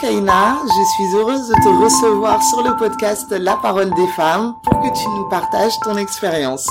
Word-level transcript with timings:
Kaina, 0.00 0.58
je 0.64 0.84
suis 0.94 1.14
heureuse 1.14 1.48
de 1.48 1.54
te 1.54 1.68
recevoir 1.68 2.42
sur 2.42 2.62
le 2.62 2.74
podcast 2.78 3.30
La 3.32 3.56
parole 3.56 3.90
des 3.94 4.06
femmes 4.16 4.54
pour 4.64 4.80
que 4.80 4.88
tu 4.98 5.06
nous 5.10 5.28
partages 5.28 5.78
ton 5.84 5.94
expérience. 5.98 6.66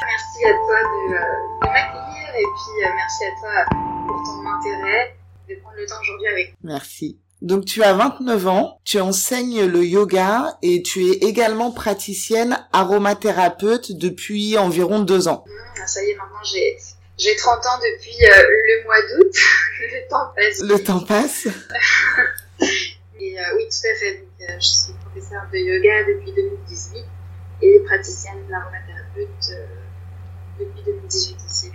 Merci 0.00 0.44
à 0.46 0.52
toi 0.54 0.76
de, 0.82 1.14
euh, 1.14 1.20
m'accueillir 1.60 2.28
et 2.34 2.44
puis 2.44 2.84
euh, 2.84 2.88
merci 2.96 3.24
à 3.24 3.30
toi 3.40 3.78
pour 4.06 4.22
ton 4.22 4.48
intérêt 4.48 5.16
de 5.50 5.54
prendre 5.56 5.76
le 5.76 5.86
temps 5.86 6.00
aujourd'hui 6.00 6.28
avec 6.28 6.54
nous. 6.62 6.70
Merci. 6.70 7.18
Donc 7.42 7.66
tu 7.66 7.82
as 7.82 7.92
29 7.92 8.46
ans, 8.48 8.80
tu 8.84 9.00
enseignes 9.00 9.66
le 9.66 9.84
yoga 9.84 10.56
et 10.62 10.82
tu 10.82 11.10
es 11.10 11.26
également 11.28 11.72
praticienne 11.72 12.58
aromathérapeute 12.72 13.92
depuis 13.92 14.56
environ 14.56 15.00
deux 15.00 15.28
ans. 15.28 15.44
Mmh, 15.46 15.86
ça 15.86 16.02
y 16.02 16.08
est, 16.08 16.14
maintenant 16.16 16.42
j'ai 16.42 16.78
j'ai 17.18 17.36
30 17.36 17.66
ans 17.66 17.78
depuis 17.78 18.24
euh, 18.24 18.42
le 18.42 18.84
mois 18.84 19.02
d'août. 19.02 19.34
le 19.80 20.08
temps 20.08 20.32
passe. 20.34 20.60
Le 20.60 20.82
temps 20.82 21.00
passe. 21.00 21.48
et 22.60 23.38
euh, 23.38 23.42
oui, 23.56 23.64
tout 23.70 23.88
à 23.92 23.98
fait. 23.98 24.18
Donc, 24.18 24.50
euh, 24.50 24.54
je 24.60 24.66
suis 24.66 24.92
professeure 25.04 25.42
de 25.52 25.58
yoga 25.58 26.04
depuis 26.08 26.32
2018 26.32 27.04
et 27.62 27.80
praticienne 27.80 28.46
d'aromathérapeute 28.48 29.50
depuis 30.58 30.82
2018 30.84 31.36
aussi 31.46 31.70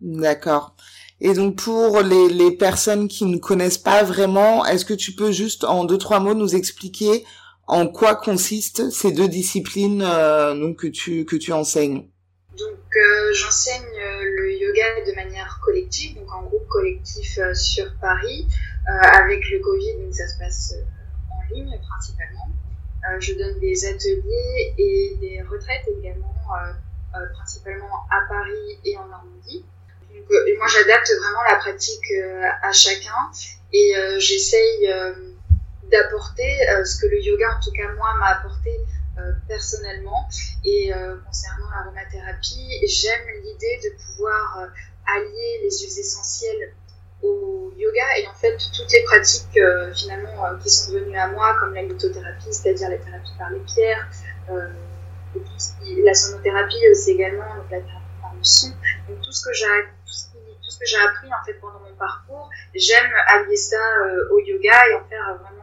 D'accord. 0.00 0.76
Et 1.20 1.32
donc 1.32 1.56
pour 1.56 2.02
les, 2.02 2.28
les 2.28 2.50
personnes 2.50 3.08
qui 3.08 3.24
ne 3.24 3.38
connaissent 3.38 3.78
pas 3.78 4.02
vraiment, 4.02 4.66
est-ce 4.66 4.84
que 4.84 4.92
tu 4.92 5.12
peux 5.12 5.32
juste 5.32 5.64
en 5.64 5.84
deux 5.84 5.96
trois 5.96 6.20
mots 6.20 6.34
nous 6.34 6.54
expliquer 6.54 7.24
en 7.66 7.86
quoi 7.86 8.14
consistent 8.14 8.90
ces 8.90 9.12
deux 9.12 9.28
disciplines 9.28 10.00
donc 10.00 10.80
que 10.80 10.86
tu 10.88 11.24
que 11.24 11.36
tu 11.36 11.52
enseignes? 11.54 12.10
Donc 12.58 12.78
euh, 12.96 13.32
j'enseigne 13.34 13.82
euh, 13.82 14.24
le 14.36 14.52
yoga 14.58 15.04
de 15.06 15.14
manière 15.14 15.60
collective, 15.62 16.14
donc 16.14 16.32
en 16.32 16.42
groupe 16.44 16.66
collectif 16.68 17.38
euh, 17.38 17.52
sur 17.54 17.86
Paris. 18.00 18.46
Avec 18.86 19.50
le 19.50 19.58
Covid, 19.60 20.02
donc 20.02 20.14
ça 20.14 20.28
se 20.28 20.38
passe 20.38 20.74
en 21.30 21.54
ligne 21.54 21.78
principalement. 21.88 22.48
je 23.18 23.32
donne 23.34 23.58
des 23.58 23.84
ateliers 23.84 24.74
et 24.78 25.16
des 25.20 25.42
retraites 25.42 25.86
également, 25.98 26.34
principalement 27.34 28.06
à 28.10 28.28
Paris 28.28 28.78
et 28.84 28.96
en 28.96 29.06
Normandie. 29.06 29.64
Donc, 30.14 30.24
moi 30.58 30.66
j'adapte 30.68 31.10
vraiment 31.18 31.42
la 31.48 31.56
pratique 31.56 32.12
à 32.62 32.72
chacun 32.72 33.30
et 33.72 33.94
j'essaye 34.18 34.88
d'apporter 35.90 36.58
ce 36.84 37.00
que 37.00 37.06
le 37.06 37.20
yoga, 37.20 37.56
en 37.56 37.60
tout 37.60 37.72
cas 37.72 37.92
moi, 37.96 38.14
m'a 38.18 38.38
apporté 38.38 38.70
euh, 39.18 39.32
personnellement. 39.48 40.28
Et 40.62 40.92
euh, 40.92 41.16
concernant 41.24 41.70
l'aromathérapie, 41.70 42.86
j'aime 42.86 43.26
l'idée 43.42 43.80
de 43.84 43.96
pouvoir 43.96 44.58
euh, 44.58 44.66
allier 45.06 45.60
les 45.62 45.70
huiles 45.70 45.98
essentielles 45.98 46.74
au 47.22 47.72
yoga 47.76 48.04
et 48.18 48.26
en 48.28 48.34
fait 48.34 48.56
toutes 48.74 48.92
les 48.92 49.02
pratiques 49.04 49.58
finalement 49.94 50.56
qui 50.62 50.70
sont 50.70 50.92
venues 50.92 51.16
à 51.16 51.28
moi 51.28 51.56
comme 51.58 51.74
la 51.74 51.82
lithothérapie, 51.82 52.52
c'est-à-dire 52.52 52.90
la 52.90 52.98
thérapie 52.98 53.32
par 53.38 53.50
les 53.50 53.60
pierres, 53.60 54.08
la 54.48 56.14
sonothérapie 56.14 56.88
aussi 56.90 57.12
également, 57.12 57.56
donc 57.56 57.70
la 57.70 57.80
thérapie 57.80 58.20
par 58.20 58.34
le 58.34 58.44
son, 58.44 58.68
donc 59.08 59.20
tout 59.22 59.32
ce 59.32 59.44
que 59.44 59.52
j'ai 59.54 59.66
tout 60.04 60.70
ce 60.70 60.78
que 60.78 60.86
j'ai 60.86 60.98
appris 60.98 61.28
en 61.28 61.44
fait 61.44 61.54
pendant 61.54 61.80
mon 61.80 61.94
parcours, 61.96 62.50
j'aime 62.74 63.10
allier 63.28 63.56
ça 63.56 63.78
au 64.30 64.38
yoga 64.40 64.88
et 64.90 64.94
en 64.94 65.04
faire 65.08 65.38
vraiment 65.40 65.56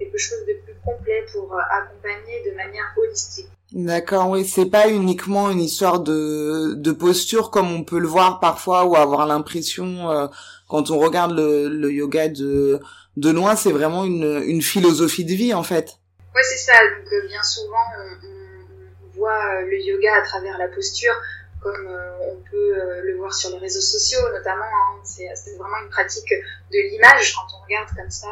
quelque 0.00 0.18
chose 0.18 0.44
de 0.46 0.54
plus 0.64 0.74
complet 0.84 1.24
pour 1.32 1.54
euh, 1.54 1.60
accompagner 1.70 2.42
de 2.50 2.56
manière 2.56 2.92
holistique. 2.96 3.50
D'accord, 3.72 4.30
oui, 4.30 4.44
c'est 4.44 4.66
pas 4.68 4.88
uniquement 4.88 5.48
une 5.50 5.60
histoire 5.60 6.00
de, 6.00 6.74
de 6.74 6.90
posture 6.90 7.50
comme 7.50 7.70
on 7.70 7.84
peut 7.84 8.00
le 8.00 8.08
voir 8.08 8.40
parfois 8.40 8.84
ou 8.84 8.96
avoir 8.96 9.26
l'impression 9.26 10.10
euh, 10.10 10.26
quand 10.68 10.90
on 10.90 10.98
regarde 10.98 11.32
le, 11.32 11.68
le 11.68 11.92
yoga 11.92 12.28
de, 12.28 12.80
de 13.16 13.30
loin, 13.30 13.54
c'est 13.54 13.70
vraiment 13.70 14.04
une, 14.04 14.42
une 14.44 14.60
philosophie 14.60 15.24
de 15.24 15.34
vie 15.34 15.54
en 15.54 15.62
fait. 15.62 15.98
Oui, 16.34 16.42
c'est 16.42 16.56
ça. 16.56 16.72
Donc 16.72 17.12
euh, 17.12 17.28
bien 17.28 17.42
souvent, 17.44 17.76
on, 17.98 18.26
on, 18.26 19.18
voit 19.18 19.62
le 19.62 19.78
yoga 19.80 20.16
à 20.16 20.22
travers 20.22 20.58
la 20.58 20.66
posture, 20.68 21.14
comme 21.62 21.88
on 22.32 22.50
peut 22.50 22.74
le 23.04 23.16
voir 23.18 23.32
sur 23.32 23.50
les 23.50 23.58
réseaux 23.58 23.80
sociaux 23.80 24.20
notamment. 24.32 24.64
Hein. 24.64 25.00
C'est 25.04 25.56
vraiment 25.58 25.76
une 25.84 25.90
pratique 25.90 26.32
de 26.72 26.90
l'image 26.90 27.34
quand 27.34 27.56
on 27.56 27.64
regarde 27.64 27.88
comme 27.96 28.10
ça 28.10 28.26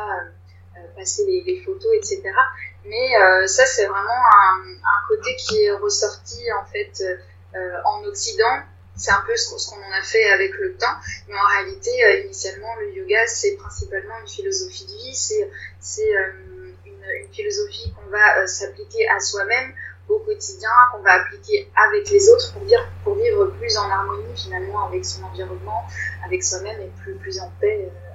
euh, 0.78 0.86
passer 0.96 1.24
les, 1.26 1.60
photos, 1.64 1.90
etc. 1.96 2.22
Mais 2.84 3.16
euh, 3.16 3.46
ça, 3.46 3.66
c'est 3.66 3.86
vraiment 3.86 4.22
un, 4.36 5.08
côté 5.08 5.36
qui 5.36 5.64
est 5.64 5.70
ressorti 5.70 6.40
en 6.60 6.64
fait 6.66 7.02
euh, 7.54 7.76
en 7.84 8.04
Occident. 8.04 8.62
C'est 8.96 9.12
un 9.12 9.22
peu 9.26 9.36
ce 9.36 9.70
qu'on 9.70 9.76
en 9.76 9.92
a 9.92 10.02
fait 10.02 10.28
avec 10.30 10.52
le 10.54 10.76
temps, 10.76 10.96
mais 11.28 11.34
en 11.34 11.46
réalité, 11.56 12.24
initialement, 12.24 12.74
le 12.80 12.92
yoga, 12.92 13.26
c'est 13.28 13.54
principalement 13.56 14.18
une 14.20 14.26
philosophie 14.26 14.86
de 14.86 14.90
vie, 14.90 15.14
c'est 15.14 15.48
une, 16.02 16.74
philosophie 17.32 17.94
qu'on 17.94 18.10
va 18.10 18.46
s'appliquer 18.48 19.08
à 19.08 19.20
soi-même 19.20 19.72
au 20.08 20.18
quotidien, 20.18 20.70
qu'on 20.90 21.02
va 21.02 21.12
appliquer 21.12 21.70
avec 21.76 22.10
les 22.10 22.28
autres 22.28 22.52
pour, 22.52 22.62
pour 23.04 23.14
vivre 23.14 23.46
plus 23.58 23.76
en 23.76 23.88
harmonie 23.88 24.34
finalement 24.36 24.88
avec 24.88 25.04
son 25.04 25.22
environnement, 25.22 25.86
avec 26.24 26.42
soi-même 26.42 26.80
et 26.80 26.90
plus, 27.02 27.14
plus 27.14 27.38
en 27.38 27.52
paix 27.60 27.88
avec 27.88 28.07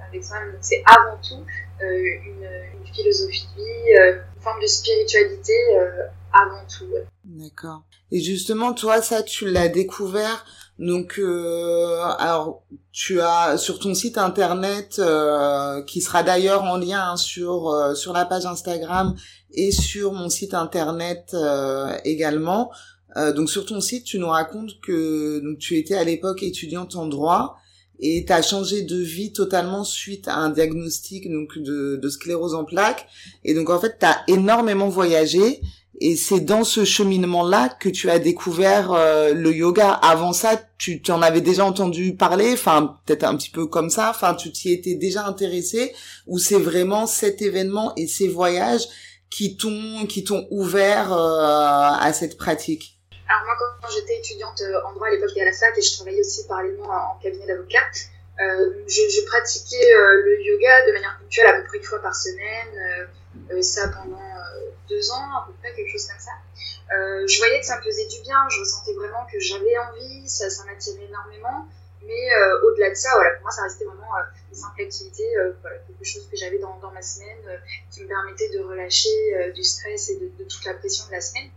C'est 0.60 0.82
avant 0.86 1.18
tout 1.22 1.44
euh, 1.82 1.86
une, 1.86 2.48
une, 2.86 2.94
philosophie 2.94 3.46
de 3.56 3.62
vie, 3.62 3.98
euh, 3.98 4.12
une 4.36 4.42
forme 4.42 4.60
de 4.60 4.66
spiritualité 4.66 5.52
euh, 5.76 6.06
avant 6.32 6.64
tout. 6.68 6.86
D'accord. 7.24 7.82
Et 8.10 8.20
justement, 8.20 8.72
toi, 8.72 9.02
ça, 9.02 9.22
tu 9.22 9.50
l'as 9.50 9.68
découvert. 9.68 10.44
Donc, 10.78 11.18
euh, 11.18 12.00
alors, 12.18 12.62
tu 12.92 13.20
as 13.20 13.56
sur 13.58 13.78
ton 13.78 13.94
site 13.94 14.18
internet, 14.18 14.96
euh, 14.98 15.82
qui 15.82 16.00
sera 16.00 16.22
d'ailleurs 16.22 16.64
en 16.64 16.76
lien 16.76 17.12
hein, 17.12 17.16
sur 17.16 17.92
sur 17.96 18.12
la 18.12 18.24
page 18.24 18.46
Instagram 18.46 19.14
et 19.52 19.70
sur 19.70 20.12
mon 20.12 20.28
site 20.28 20.54
internet 20.54 21.36
également. 22.04 22.72
donc, 23.36 23.48
sur 23.48 23.66
ton 23.66 23.80
site, 23.80 24.04
tu 24.04 24.18
nous 24.18 24.28
racontes 24.28 24.80
que 24.80 25.38
donc 25.40 25.58
tu 25.58 25.76
étais 25.78 25.94
à 25.94 26.02
l'époque 26.02 26.42
étudiante 26.42 26.96
en 26.96 27.06
droit 27.06 27.56
et 28.00 28.24
tu 28.26 28.32
as 28.32 28.42
changé 28.42 28.82
de 28.82 28.96
vie 28.96 29.32
totalement 29.32 29.84
suite 29.84 30.28
à 30.28 30.36
un 30.36 30.50
diagnostic 30.50 31.30
donc 31.30 31.58
de, 31.58 31.96
de 31.96 32.08
sclérose 32.08 32.54
en 32.54 32.64
plaques. 32.64 33.06
Et 33.44 33.54
donc 33.54 33.70
en 33.70 33.80
fait 33.80 33.98
tu 33.98 34.06
as 34.06 34.22
énormément 34.28 34.88
voyagé. 34.88 35.60
Et 36.00 36.16
c'est 36.16 36.40
dans 36.40 36.64
ce 36.64 36.84
cheminement 36.84 37.44
là 37.44 37.68
que 37.68 37.88
tu 37.88 38.10
as 38.10 38.18
découvert 38.18 38.92
euh, 38.92 39.32
le 39.32 39.54
yoga. 39.54 39.90
Avant 39.90 40.32
ça 40.32 40.60
tu 40.76 41.00
en 41.08 41.22
avais 41.22 41.40
déjà 41.40 41.64
entendu 41.64 42.16
parler 42.16 42.52
enfin 42.52 42.98
peut-être 43.06 43.22
un 43.24 43.36
petit 43.36 43.50
peu 43.50 43.66
comme 43.66 43.90
ça. 43.90 44.10
Enfin 44.10 44.34
tu 44.34 44.50
t'y 44.50 44.72
étais 44.72 44.96
déjà 44.96 45.24
intéressé. 45.26 45.94
Ou 46.26 46.38
c'est 46.38 46.58
vraiment 46.58 47.06
cet 47.06 47.42
événement 47.42 47.92
et 47.96 48.08
ces 48.08 48.26
voyages 48.26 48.88
qui 49.30 49.56
t'ont 49.56 50.06
qui 50.08 50.24
t'ont 50.24 50.46
ouvert 50.50 51.12
euh, 51.12 51.92
à 52.00 52.12
cette 52.12 52.36
pratique? 52.38 52.93
Alors 53.28 53.44
moi, 53.44 53.56
quand 53.80 53.88
j'étais 53.88 54.18
étudiante 54.18 54.60
euh, 54.60 54.82
en 54.84 54.92
droit 54.92 55.08
à 55.08 55.10
l'époque 55.10 55.36
à 55.40 55.44
la 55.44 55.52
fac 55.52 55.76
et 55.76 55.82
je 55.82 55.94
travaillais 55.94 56.20
aussi 56.20 56.46
parallèlement 56.46 56.88
en 56.88 57.18
cabinet 57.22 57.46
d'avocat, 57.46 57.84
euh, 58.40 58.84
je, 58.86 59.24
pratiquais 59.26 59.94
euh, 59.94 60.22
le 60.24 60.42
yoga 60.42 60.86
de 60.86 60.92
manière 60.92 61.18
ponctuelle 61.20 61.46
à 61.46 61.52
peu 61.54 61.64
près 61.64 61.78
une 61.78 61.84
fois 61.84 62.00
par 62.02 62.14
semaine, 62.14 63.08
ça 63.62 63.88
pendant 63.88 64.20
deux 64.88 65.10
ans, 65.10 65.36
à 65.38 65.44
peu 65.46 65.52
près, 65.60 65.74
quelque 65.74 65.90
chose 65.90 66.06
comme 66.06 66.20
ça. 66.20 66.32
je 67.26 67.38
voyais 67.38 67.60
que 67.60 67.66
ça 67.66 67.78
me 67.78 67.82
faisait 67.82 68.06
du 68.06 68.20
bien, 68.22 68.36
je 68.50 68.60
ressentais 68.60 68.92
vraiment 68.92 69.26
que 69.32 69.40
j'avais 69.40 69.76
envie, 69.78 70.28
ça, 70.28 70.50
ça 70.50 70.64
m'attirait 70.64 71.04
énormément. 71.04 71.66
Mais 72.06 72.28
au-delà 72.64 72.90
de 72.90 72.94
ça, 72.94 73.10
voilà, 73.14 73.30
pour 73.30 73.42
moi, 73.42 73.50
ça 73.50 73.62
restait 73.62 73.84
vraiment 73.84 74.12
une 74.50 74.56
simple 74.56 74.82
activité, 74.82 75.24
quelque 75.86 76.04
chose 76.04 76.28
que 76.30 76.36
j'avais 76.36 76.58
dans, 76.58 76.78
ma 76.92 77.02
semaine, 77.02 77.38
qui 77.90 78.02
me 78.02 78.08
permettait 78.08 78.50
de 78.50 78.60
relâcher 78.60 79.52
du 79.54 79.64
stress 79.64 80.10
et 80.10 80.16
de, 80.16 80.44
toute 80.44 80.64
la 80.64 80.74
pression 80.74 81.06
de 81.06 81.12
la 81.12 81.20
semaine. 81.20 81.50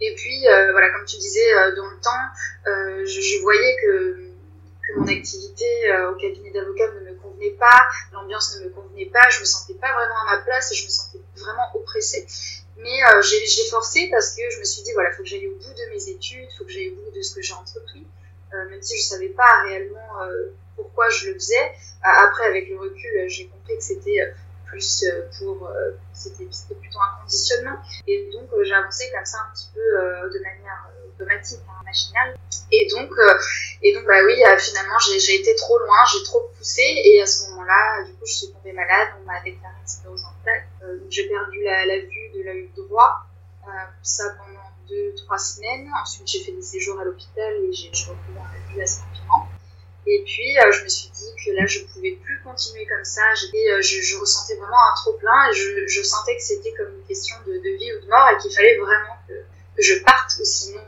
Et 0.00 0.14
puis, 0.14 0.48
euh, 0.48 0.72
voilà, 0.72 0.90
comme 0.90 1.04
tu 1.04 1.16
disais, 1.16 1.54
euh, 1.54 1.74
dans 1.76 1.86
le 1.86 1.96
temps, 2.00 2.10
euh, 2.66 3.06
je, 3.06 3.40
voyais 3.42 3.76
que, 3.76 4.16
que 4.16 4.98
mon 4.98 5.06
activité 5.06 5.66
au 6.10 6.14
cabinet 6.16 6.50
d'avocat 6.50 6.88
ne 6.92 7.10
me 7.10 7.14
convenait 7.14 7.56
pas, 7.58 7.86
l'ambiance 8.12 8.56
ne 8.58 8.64
me 8.64 8.70
convenait 8.70 9.06
pas, 9.06 9.28
je 9.30 9.40
me 9.40 9.44
sentais 9.44 9.74
pas 9.74 9.92
vraiment 9.92 10.20
à 10.28 10.36
ma 10.36 10.42
place 10.42 10.74
je 10.74 10.84
me 10.84 10.90
sentais 10.90 11.20
vraiment 11.36 11.68
oppressée. 11.74 12.26
Mais 12.78 12.98
j'ai 13.22 13.64
forcé 13.70 14.08
parce 14.10 14.34
que 14.34 14.42
je 14.50 14.58
me 14.58 14.64
suis 14.64 14.82
dit, 14.82 14.92
voilà, 14.92 15.10
il 15.10 15.16
faut 15.16 15.22
que 15.22 15.28
j'aille 15.28 15.46
au 15.46 15.54
bout 15.54 15.72
de 15.72 15.94
mes 15.94 16.08
études, 16.08 16.48
il 16.50 16.56
faut 16.58 16.64
que 16.64 16.70
j'aille 16.70 16.90
au 16.90 16.96
bout 16.96 17.10
de 17.16 17.22
ce 17.22 17.34
que 17.34 17.42
j'ai 17.42 17.54
entrepris, 17.54 18.04
même 18.52 18.82
si 18.82 18.98
je 18.98 19.02
savais 19.02 19.28
pas 19.28 19.62
réellement 19.62 20.18
pourquoi 20.74 21.08
je 21.10 21.28
le 21.28 21.34
faisais. 21.34 21.72
Après, 22.02 22.46
avec 22.46 22.68
le 22.68 22.78
recul, 22.78 23.28
j'ai 23.28 23.46
compris 23.46 23.76
que 23.76 23.84
c'était 23.84 24.32
plus 24.72 25.04
euh, 25.04 25.28
pour 25.38 25.68
euh, 25.68 25.92
c'était 26.14 26.46
plutôt 26.46 26.98
un 26.98 27.20
conditionnement. 27.20 27.76
Et 28.06 28.30
donc 28.32 28.48
euh, 28.52 28.64
j'ai 28.64 28.72
avancé 28.72 29.10
comme 29.14 29.24
ça 29.24 29.38
un 29.46 29.54
petit 29.54 29.68
peu 29.74 29.80
de 29.80 30.38
manière 30.42 30.88
automatique 31.06 31.60
hein, 31.68 31.82
machinale. 31.84 32.34
Et 32.72 32.88
donc 32.90 33.10
et 33.82 33.94
donc 33.94 34.06
bah 34.06 34.24
oui 34.24 34.42
finalement 34.58 34.98
j'ai 34.98 35.34
été 35.34 35.54
trop 35.56 35.78
loin 35.78 35.98
j'ai 36.12 36.24
trop 36.24 36.50
poussé. 36.56 36.82
Et 36.82 37.22
à 37.22 37.26
ce 37.26 37.50
moment-là 37.50 38.04
du 38.04 38.12
coup 38.12 38.26
je 38.26 38.32
suis 38.32 38.48
tombée 38.48 38.72
malade. 38.72 39.08
On 39.22 39.26
m'a 39.26 39.40
déclaré 39.40 39.74
une 39.80 39.86
sclérose 39.86 40.24
en 40.24 40.42
plaques 40.42 40.68
donc 40.80 41.10
j'ai 41.10 41.28
perdu 41.28 41.62
la, 41.62 41.98
vue 41.98 42.30
de 42.34 42.42
l'œil 42.42 42.70
droit 42.76 43.26
ça 44.02 44.24
pendant 44.38 44.66
deux 44.88 45.14
trois 45.16 45.38
semaines. 45.38 45.88
Ensuite 46.02 46.28
j'ai 46.28 46.40
fait 46.40 46.52
des 46.52 46.62
séjours 46.62 46.98
à 46.98 47.04
l'hôpital 47.04 47.52
et 47.62 47.72
j'ai 47.72 47.88
repris 47.88 48.32
la 48.34 48.74
vue 48.74 48.82
assez 48.82 49.00
rapidement 49.02 49.48
Et 50.06 50.22
puis, 50.26 50.58
euh, 50.58 50.72
je 50.72 50.82
me 50.82 50.88
suis 50.88 51.10
dit 51.10 51.30
que 51.44 51.52
là, 51.52 51.66
je 51.66 51.80
pouvais 51.80 52.18
plus 52.22 52.40
continuer 52.42 52.86
comme 52.86 53.04
ça. 53.04 53.22
J'étais, 53.34 53.82
je, 53.82 54.02
je, 54.02 54.16
ressentais 54.18 54.56
vraiment 54.56 54.82
un 54.90 54.94
trop 54.96 55.12
plein 55.14 55.50
et 55.50 55.54
je, 55.86 56.02
sentais 56.02 56.36
que 56.36 56.42
c'était 56.42 56.72
comme 56.72 56.92
une 56.94 57.06
question 57.06 57.36
de, 57.46 57.52
vie 57.52 57.92
ou 57.94 58.04
de 58.04 58.08
mort 58.08 58.28
et 58.30 58.42
qu'il 58.42 58.52
fallait 58.52 58.76
vraiment 58.76 59.16
que, 59.28 59.34
je 59.78 59.94
parte 60.02 60.32
ou 60.38 60.44
sinon, 60.44 60.82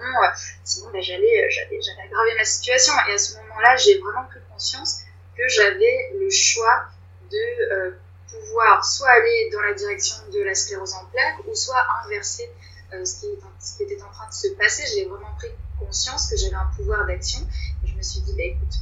sinon 0.63 0.91
ben, 0.93 1.01
j'allais, 1.01 1.49
j'allais, 1.51 1.81
j'allais 1.81 2.03
aggraver 2.07 2.35
ma 2.37 2.45
situation. 2.45 2.93
Et 3.09 3.13
à 3.13 3.19
ce 3.19 3.37
moment-là, 3.37 3.77
j'ai 3.77 3.99
vraiment 3.99 4.25
pris 4.25 4.41
conscience 4.53 5.01
que 5.37 5.49
j'avais 5.49 6.13
le 6.21 6.31
choix 6.31 6.87
de 7.31 7.95
pouvoir 8.41 8.85
soit 8.85 9.11
aller 9.11 9.51
dans 9.53 9.61
la 9.61 9.75
direction 9.75 10.17
de 10.33 10.41
la 10.43 10.55
sclérose 10.55 10.95
en 10.95 11.05
plaques 11.07 11.47
ou 11.47 11.55
soit 11.55 11.83
inverser 12.05 12.51
euh, 12.93 13.05
ce, 13.05 13.21
qui 13.21 13.27
ce, 13.59 13.77
qui 13.77 13.83
était 13.85 14.03
en 14.03 14.11
train 14.11 14.29
de 14.29 14.35
se 14.35 14.49
passer. 14.55 14.85
J'ai 14.95 15.07
vraiment 15.07 15.33
pris 15.39 15.49
conscience 15.79 16.29
que 16.31 16.37
j'avais 16.37 16.55
un 16.55 16.71
pouvoir 16.77 17.07
d'action 17.07 17.41
et 17.85 17.89
je 17.89 17.95
me 17.95 18.03
suis 18.03 18.21
dit, 18.21 18.33
bah, 18.33 18.45
écoute, 18.45 18.75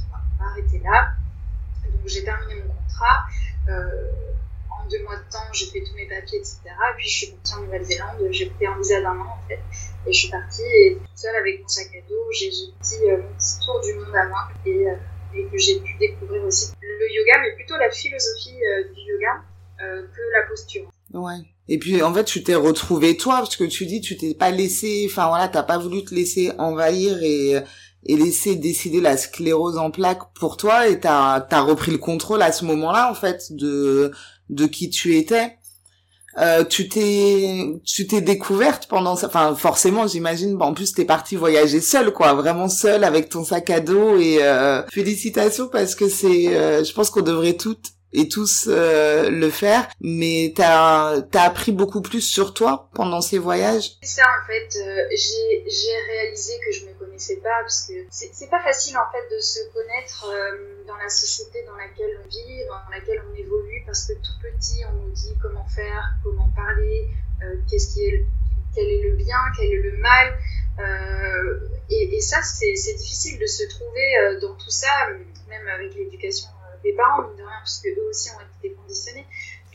on 0.43 0.45
va 0.45 0.51
arrêter 0.51 0.79
là. 0.83 1.09
Donc 1.85 2.07
j'ai 2.07 2.23
terminé 2.23 2.61
mon 2.61 2.73
contrat. 2.73 3.25
Euh, 3.69 4.11
en 4.69 4.87
deux 4.89 5.03
mois 5.03 5.15
de 5.15 5.31
temps, 5.31 5.47
j'ai 5.53 5.67
fait 5.67 5.81
tous 5.81 5.95
mes 5.95 6.07
papiers, 6.07 6.39
etc. 6.39 6.59
Et 6.65 6.95
puis 6.97 7.09
je 7.09 7.15
suis 7.15 7.27
partie 7.27 7.55
en 7.55 7.61
Nouvelle-Zélande, 7.61 8.27
j'ai 8.31 8.47
pris 8.47 8.65
un 8.65 8.77
visa 8.77 9.01
d'un 9.01 9.17
an 9.17 9.39
en 9.43 9.47
fait. 9.47 9.59
Et 10.05 10.11
je 10.11 10.19
suis 10.19 10.29
partie 10.29 10.61
et 10.61 10.97
toute 10.97 11.17
seule 11.17 11.35
avec 11.35 11.61
mon 11.61 11.67
sac 11.67 11.87
à 11.87 12.09
dos, 12.09 12.31
j'ai 12.37 12.49
dit 12.49 13.09
euh, 13.09 13.17
mon 13.17 13.33
petit 13.35 13.59
tour 13.65 13.79
du 13.81 13.93
monde 13.93 14.15
à 14.15 14.27
moi. 14.27 14.49
Et, 14.65 14.87
euh, 14.87 14.95
et 15.35 15.45
que 15.45 15.57
j'ai 15.57 15.79
pu 15.79 15.97
découvrir 15.97 16.43
aussi 16.43 16.71
le 16.81 17.11
yoga, 17.11 17.41
mais 17.41 17.55
plutôt 17.55 17.77
la 17.77 17.89
philosophie 17.89 18.59
du 18.93 19.01
yoga 19.01 19.41
que 19.79 20.21
la 20.31 20.47
posture. 20.47 20.89
Ouais. 21.11 21.39
Et 21.67 21.79
puis 21.79 22.03
en 22.03 22.13
fait, 22.13 22.23
tu 22.23 22.43
t'es 22.43 22.53
retrouvé 22.53 23.17
toi, 23.17 23.37
parce 23.37 23.55
que 23.55 23.63
tu 23.63 23.87
dis, 23.87 23.99
tu 23.99 24.15
t'es 24.15 24.35
pas 24.35 24.51
laissé, 24.51 25.07
enfin 25.09 25.27
voilà, 25.27 25.47
t'as 25.47 25.63
pas 25.63 25.79
voulu 25.79 26.03
te 26.03 26.13
laisser 26.13 26.51
envahir 26.59 27.17
et 27.23 27.55
et 28.05 28.15
laisser 28.15 28.55
décider 28.55 29.01
la 29.01 29.17
sclérose 29.17 29.77
en 29.77 29.91
plaques 29.91 30.33
pour 30.33 30.57
toi, 30.57 30.87
et 30.87 30.99
t'as 30.99 31.41
t'as 31.41 31.61
repris 31.61 31.91
le 31.91 31.97
contrôle 31.97 32.41
à 32.41 32.51
ce 32.51 32.65
moment-là 32.65 33.09
en 33.09 33.15
fait 33.15 33.51
de 33.51 34.11
de 34.49 34.65
qui 34.65 34.89
tu 34.89 35.17
étais. 35.17 35.57
Euh, 36.39 36.63
tu 36.63 36.89
t'es 36.89 37.79
tu 37.85 38.07
t'es 38.07 38.21
découverte 38.21 38.87
pendant 38.87 39.15
ça 39.15 39.27
enfin 39.27 39.53
forcément 39.53 40.07
j'imagine 40.07 40.59
en 40.59 40.73
plus 40.73 40.91
t'es 40.93 41.05
partie 41.05 41.35
voyager 41.35 41.79
seule 41.79 42.11
quoi 42.11 42.33
vraiment 42.33 42.69
seule 42.69 43.03
avec 43.03 43.29
ton 43.29 43.43
sac 43.43 43.69
à 43.69 43.79
dos 43.79 44.17
et 44.17 44.39
euh, 44.41 44.81
félicitations 44.87 45.67
parce 45.67 45.93
que 45.93 46.09
c'est 46.09 46.47
euh, 46.57 46.83
je 46.83 46.91
pense 46.91 47.11
qu'on 47.11 47.21
devrait 47.21 47.53
toutes 47.53 47.91
et 48.13 48.27
tous 48.29 48.67
euh, 48.67 49.29
le 49.29 49.49
faire 49.49 49.87
mais 49.99 50.53
t'as 50.55 51.21
as 51.33 51.41
appris 51.43 51.71
beaucoup 51.71 52.01
plus 52.01 52.21
sur 52.21 52.53
toi 52.55 52.89
pendant 52.93 53.21
ces 53.21 53.37
voyages 53.37 53.97
c'est 54.01 54.21
ça 54.21 54.23
en 54.23 54.47
fait 54.47 54.79
euh, 54.79 55.03
j'ai 55.11 55.69
j'ai 55.69 56.13
réalisé 56.13 56.53
que 56.65 56.75
je 56.75 56.85
me 56.85 56.93
connaissais 57.13 57.37
pas 57.37 57.61
parce 57.61 57.87
que 57.87 57.93
c'est 58.09 58.49
pas 58.49 58.61
facile 58.61 58.97
en 58.97 59.11
fait 59.11 59.35
de 59.35 59.39
se 59.39 59.59
connaître 59.71 60.25
euh, 60.27 60.83
dans 60.87 60.97
la 60.97 61.09
société 61.09 61.63
dans 61.65 61.75
laquelle 61.75 62.19
on 62.23 62.27
vit 62.27 62.65
dans 62.67 62.89
laquelle 62.91 63.21
on 63.31 63.35
évolue 63.35 63.83
parce 63.85 64.05
que 64.07 64.13
tout 64.13 64.37
petit 64.41 64.83
on 64.91 65.05
nous 65.05 65.11
dit 65.11 65.35
comment 65.41 65.65
faire 65.67 66.15
comment 66.23 66.49
parler 66.55 67.09
qu'est-ce 67.69 67.93
qui 67.93 68.05
est 68.05 68.25
quel 68.73 68.87
est 68.87 69.01
le 69.03 69.15
bien 69.15 69.37
quel 69.57 69.71
est 69.71 69.81
le 69.81 69.97
mal 69.97 70.37
et, 71.89 72.15
et, 72.15 72.21
ça 72.21 72.41
c'est 72.41 72.73
difficile 72.73 73.37
de 73.37 73.45
se 73.45 73.63
trouver 73.67 74.39
dans 74.41 74.55
tout 74.55 74.71
ça 74.71 75.09
même 75.47 75.67
avec 75.67 75.93
l'éducation 75.93 76.47
des 76.83 76.93
parents, 76.93 77.23
mine 77.23 77.37
de 77.37 77.43
rien, 77.43 77.59
parce 77.59 77.81
eux 77.85 78.09
aussi 78.09 78.29
ont 78.31 78.41
été 78.59 78.75
conditionnés. 78.75 79.25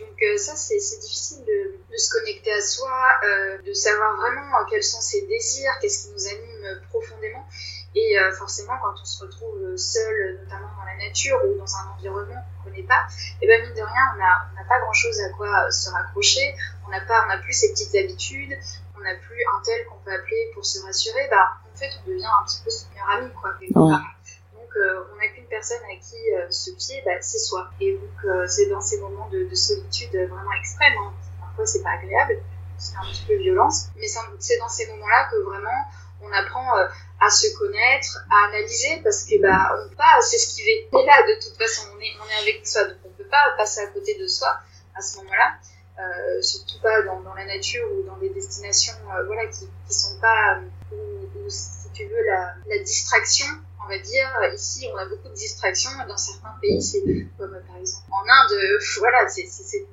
Donc 0.00 0.22
euh, 0.22 0.36
ça, 0.36 0.54
c'est 0.56 0.76
difficile 1.00 1.44
de, 1.44 1.78
de, 1.90 1.96
se 1.96 2.10
connecter 2.10 2.52
à 2.52 2.60
soi, 2.60 2.90
euh, 3.24 3.62
de 3.62 3.72
savoir 3.72 4.16
vraiment 4.16 4.64
quels 4.70 4.84
sont 4.84 5.00
ses 5.00 5.26
désirs, 5.26 5.72
qu'est-ce 5.80 6.06
qui 6.06 6.12
nous 6.12 6.26
anime 6.26 6.80
profondément. 6.88 7.46
Et 7.94 8.18
euh, 8.18 8.32
forcément, 8.32 8.74
quand 8.82 8.94
on 9.00 9.04
se 9.04 9.24
retrouve 9.24 9.76
seul, 9.76 10.38
notamment 10.44 10.68
dans 10.78 10.84
la 10.84 11.08
nature 11.08 11.40
ou 11.44 11.58
dans 11.58 11.76
un 11.76 11.88
environnement 11.96 12.42
qu'on 12.62 12.70
ne 12.70 12.74
connaît 12.74 12.86
pas, 12.86 13.06
et 13.40 13.44
eh 13.44 13.46
ben 13.46 13.62
mine 13.62 13.74
de 13.74 13.82
rien, 13.82 14.02
on 14.14 14.18
n'a 14.18 14.64
pas 14.68 14.78
grand-chose 14.80 15.20
à 15.20 15.30
quoi 15.30 15.70
se 15.70 15.90
raccrocher. 15.90 16.54
On 16.86 16.90
n'a 16.90 17.00
pas, 17.00 17.24
on 17.24 17.28
n'a 17.28 17.38
plus 17.38 17.52
ces 17.52 17.70
petites 17.72 17.94
habitudes. 17.96 18.56
On 18.96 19.00
n'a 19.00 19.14
plus 19.14 19.40
un 19.56 19.62
tel 19.62 19.84
qu'on 19.86 19.98
peut 20.04 20.12
appeler 20.12 20.50
pour 20.54 20.64
se 20.64 20.80
rassurer. 20.82 21.28
Bah, 21.30 21.56
en 21.72 21.76
fait, 21.76 21.90
on 22.04 22.10
devient 22.10 22.26
un 22.26 22.44
petit 22.44 22.60
peu 22.64 22.70
son 22.70 22.88
meilleur 22.90 23.10
ami, 23.10 23.30
quoi. 23.32 23.50
Donc, 23.70 24.76
euh, 24.76 25.04
on 25.14 25.17
personne 25.48 25.82
à 25.84 25.96
qui 25.96 26.16
euh, 26.34 26.50
se 26.50 26.70
fier, 26.78 27.02
bah, 27.04 27.12
c'est 27.20 27.38
soi. 27.38 27.70
Et 27.80 27.92
donc, 27.92 28.24
euh, 28.24 28.46
c'est 28.46 28.66
dans 28.66 28.80
ces 28.80 28.98
moments 29.00 29.28
de, 29.28 29.48
solitude 29.54 30.10
vraiment 30.10 30.52
extrême. 30.58 30.92
Hein. 31.00 31.12
Parfois, 31.40 31.66
c'est 31.66 31.82
pas 31.82 31.90
agréable, 31.90 32.40
c'est 32.78 32.96
un 32.96 33.10
petit 33.10 33.24
peu 33.26 33.34
violence, 33.34 33.88
mais 33.96 34.06
c'est 34.38 34.58
dans 34.58 34.68
ces 34.68 34.86
moments-là 34.88 35.28
que 35.30 35.36
vraiment 35.42 35.84
on 36.20 36.32
apprend 36.32 36.74
à 37.20 37.30
se 37.30 37.56
connaître, 37.56 38.18
à 38.30 38.48
analyser, 38.48 39.00
parce 39.04 39.24
que 39.24 39.40
bah, 39.40 39.70
on 39.72 39.88
peut 39.88 39.94
pas 39.96 40.20
s'esquiver. 40.20 40.88
Et 40.92 41.06
là, 41.06 41.22
de 41.22 41.40
toute 41.40 41.56
façon, 41.56 41.88
on 41.96 42.00
est, 42.00 42.40
avec 42.40 42.66
soi, 42.66 42.84
donc 42.84 42.98
on 43.04 43.10
peut 43.10 43.28
pas 43.28 43.54
passer 43.56 43.80
à 43.80 43.86
côté 43.88 44.18
de 44.18 44.26
soi 44.26 44.58
à 44.96 45.00
ce 45.00 45.18
moment-là. 45.18 45.54
Euh, 46.00 46.42
surtout 46.42 46.80
pas 46.80 47.02
dans, 47.02 47.34
la 47.34 47.44
nature 47.44 47.84
ou 47.92 48.04
dans 48.04 48.16
des 48.18 48.28
destinations 48.30 48.94
voilà, 49.26 49.46
qui, 49.46 49.68
qui 49.86 49.94
sont 49.94 50.16
pas, 50.20 50.60
où, 50.92 51.48
si 51.48 51.90
tu 51.92 52.04
veux, 52.04 52.24
la 52.24 52.78
distraction 52.78 53.46
on 53.88 53.90
va 53.90 53.98
dire, 53.98 54.28
ici, 54.54 54.86
on 54.92 54.96
a 54.98 55.06
beaucoup 55.06 55.28
de 55.28 55.34
distractions. 55.34 55.90
Dans 56.06 56.16
certains 56.16 56.54
pays, 56.60 56.82
c'est 56.82 57.02
comme 57.38 57.58
par 57.66 57.76
exemple 57.78 58.04
en 58.10 58.20
Inde, 58.20 58.58
voilà, 58.98 59.26
c'est, 59.28 59.46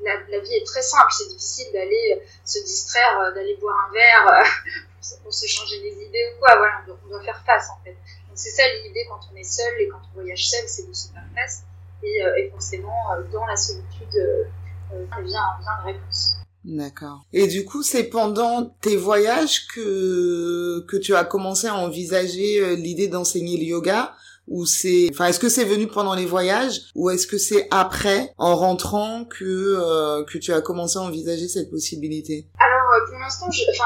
la, 0.03 0.15
la, 0.29 0.39
vie 0.39 0.55
est 0.55 0.65
très 0.65 0.81
simple. 0.81 1.11
C'est 1.11 1.29
difficile 1.29 1.67
d'aller 1.71 2.21
se 2.43 2.59
distraire, 2.59 3.19
euh, 3.21 3.33
d'aller 3.33 3.55
boire 3.61 3.87
un 3.87 3.93
verre 3.93 4.27
euh, 4.27 4.71
pour 5.23 5.33
se 5.33 5.47
changer 5.47 5.79
les 5.81 6.05
idées 6.05 6.33
ou 6.35 6.39
quoi. 6.39 6.55
Voilà, 6.57 6.81
on 7.05 7.07
doit, 7.07 7.23
faire 7.23 7.41
face 7.45 7.69
en 7.69 7.83
fait. 7.83 7.93
Donc 7.93 8.35
c'est 8.35 8.49
ça 8.49 8.63
l'idée 8.83 9.05
quand 9.09 9.21
on 9.31 9.35
est 9.37 9.43
seul 9.43 9.79
et 9.79 9.87
quand 9.87 10.01
on 10.11 10.21
voyage 10.21 10.49
seul, 10.49 10.67
c'est 10.67 10.87
de 10.87 10.93
se 10.93 11.09
faire 11.11 11.23
face. 11.33 11.63
Et, 12.03 12.23
euh, 12.23 12.37
et 12.37 12.49
forcément, 12.49 13.07
dans 13.31 13.45
la 13.45 13.55
solitude, 13.55 14.49
vient, 14.91 15.23
vient 15.23 15.41
une 15.61 15.85
réponse. 15.85 16.35
D'accord. 16.65 17.25
Et 17.31 17.45
du 17.45 17.63
coup, 17.63 17.83
c'est 17.83 18.05
pendant 18.05 18.75
tes 18.81 18.95
voyages 18.95 19.67
que 19.67 20.83
que 20.87 20.97
tu 20.97 21.13
as 21.13 21.23
commencé 21.23 21.67
à 21.67 21.75
envisager 21.75 22.59
euh, 22.59 22.75
l'idée 22.75 23.07
d'enseigner 23.07 23.57
le 23.57 23.63
yoga 23.65 24.15
ou 24.47 24.65
c'est 24.65 25.07
enfin 25.11 25.27
est-ce 25.27 25.39
que 25.39 25.49
c'est 25.49 25.63
venu 25.63 25.87
pendant 25.87 26.15
les 26.15 26.25
voyages 26.25 26.81
ou 26.95 27.11
est-ce 27.11 27.27
que 27.27 27.37
c'est 27.37 27.67
après 27.69 28.33
en 28.37 28.55
rentrant 28.55 29.25
que 29.25 29.43
euh, 29.45 30.23
que 30.23 30.39
tu 30.39 30.53
as 30.53 30.61
commencé 30.61 30.97
à 30.97 31.03
envisager 31.03 31.47
cette 31.47 31.69
possibilité? 31.69 32.47
Alors 32.59 32.89
euh, 32.93 33.11
pour 33.11 33.19
l'instant 33.19 33.47
enfin 33.47 33.85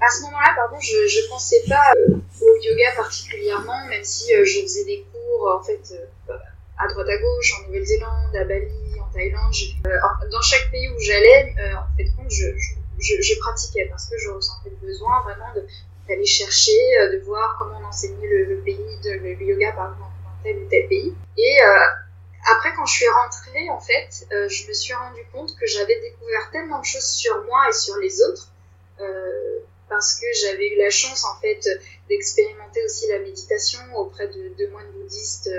à, 0.00 0.10
ce 0.10 0.22
moment-là 0.22 0.52
pardon 0.56 0.80
je 0.80 1.08
je 1.08 1.28
pensais 1.28 1.62
pas 1.68 1.92
au 2.40 2.56
yoga 2.62 2.92
particulièrement 2.96 3.86
même 3.88 4.04
si 4.04 4.32
je 4.32 4.62
faisais 4.62 4.84
des 4.84 5.04
cours 5.12 5.58
en 5.58 5.62
fait 5.62 5.80
à 6.80 6.88
droite 6.88 7.08
à 7.08 7.16
gauche 7.18 7.52
en 7.58 7.66
Nouvelle-Zélande, 7.66 8.34
à 8.34 8.44
Bali, 8.44 8.89
Thaïlande. 9.12 9.54
Euh, 9.86 10.28
dans 10.30 10.42
chaque 10.42 10.70
pays 10.70 10.88
où 10.88 11.00
j'allais, 11.00 11.54
euh, 11.58 11.74
en 11.76 11.96
fait, 11.96 12.06
je, 12.28 13.38
pratiquais 13.40 13.86
parce 13.88 14.08
que 14.08 14.18
je 14.18 14.30
ressentais 14.30 14.70
le 14.70 14.86
besoin 14.86 15.22
vraiment 15.22 15.52
d'aller 16.08 16.26
chercher, 16.26 16.78
euh, 16.98 17.12
de 17.12 17.24
voir 17.24 17.56
comment 17.58 17.78
on 17.80 17.86
enseignait 17.86 18.26
le, 18.26 18.62
yoga 19.42 19.72
dans 19.72 19.94
tel 20.42 20.58
ou 20.58 20.68
tel 20.68 20.88
pays. 20.88 21.14
Et 21.36 21.58
après, 22.50 22.72
quand 22.74 22.86
je 22.86 22.94
suis 22.94 23.08
rentrée, 23.08 23.68
en 23.70 23.80
fait, 23.80 24.26
je 24.30 24.68
me 24.68 24.72
suis 24.72 24.94
rendu 24.94 25.20
compte 25.32 25.54
que 25.56 25.66
j'avais 25.66 26.00
découvert 26.00 26.50
tellement 26.52 26.80
de 26.80 26.84
choses 26.84 27.10
sur 27.10 27.44
moi 27.44 27.68
et 27.68 27.72
sur 27.72 27.96
les 27.98 28.22
autres, 28.22 28.48
parce 29.88 30.14
que 30.14 30.26
j'avais 30.40 30.68
eu 30.68 30.78
la 30.78 30.90
chance, 30.90 31.24
en 31.24 31.38
fait, 31.40 31.68
d'expérimenter 32.08 32.82
aussi 32.84 33.08
la 33.08 33.18
méditation 33.18 33.80
auprès 33.96 34.28
de 34.28 34.66
moines 34.70 34.90
bouddhistes 34.92 35.50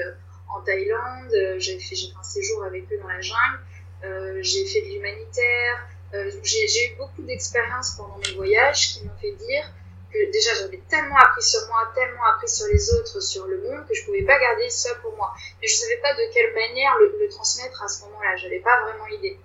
en 0.55 0.61
Thaïlande, 0.61 1.33
euh, 1.33 1.55
j'ai 1.59 1.79
fait, 1.79 1.95
fait 1.95 2.13
un 2.19 2.23
séjour 2.23 2.63
avec 2.63 2.91
eux 2.91 2.97
dans 3.01 3.07
la 3.07 3.21
jungle, 3.21 3.59
euh, 4.03 4.39
j'ai 4.41 4.65
fait 4.65 4.81
de 4.81 4.87
l'humanitaire, 4.87 5.87
euh, 6.13 6.31
j'ai 6.43 6.85
eu 6.87 6.95
beaucoup 6.97 7.21
d'expériences 7.21 7.91
pendant 7.91 8.17
mes 8.17 8.33
voyages 8.33 8.93
qui 8.93 9.05
m'ont 9.05 9.15
fait 9.21 9.31
dire 9.31 9.63
que 10.11 10.31
déjà 10.31 10.53
j'avais 10.55 10.81
tellement 10.89 11.15
appris 11.17 11.41
sur 11.41 11.61
moi, 11.67 11.89
tellement 11.95 12.25
appris 12.25 12.49
sur 12.49 12.67
les 12.67 12.93
autres, 12.95 13.21
sur 13.21 13.47
le 13.47 13.61
monde, 13.61 13.87
que 13.87 13.95
je 13.95 14.03
pouvais 14.05 14.23
pas 14.23 14.37
garder 14.39 14.69
ça 14.69 14.93
pour 14.95 15.15
moi. 15.15 15.33
Mais 15.61 15.67
je 15.67 15.75
savais 15.75 15.97
pas 15.97 16.13
de 16.13 16.33
quelle 16.33 16.53
manière 16.53 16.97
le, 16.99 17.29
transmettre 17.29 17.81
à 17.83 17.87
ce 17.87 18.03
moment-là, 18.03 18.35
j'avais 18.35 18.59
pas 18.59 18.81
vraiment 18.83 19.07
idée. 19.07 19.39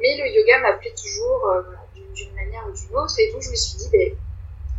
mais 0.00 0.16
le 0.18 0.28
yoga 0.28 0.58
m'appelait 0.58 0.94
toujours 0.94 1.50
d'une 2.14 2.34
manière 2.34 2.66
ou 2.68 2.72
d'une 2.72 2.96
autre, 2.96 3.18
et 3.18 3.32
donc 3.32 3.40
je 3.40 3.50
me 3.50 3.56
suis 3.56 3.78
dit, 3.78 3.88
ben, 3.90 4.14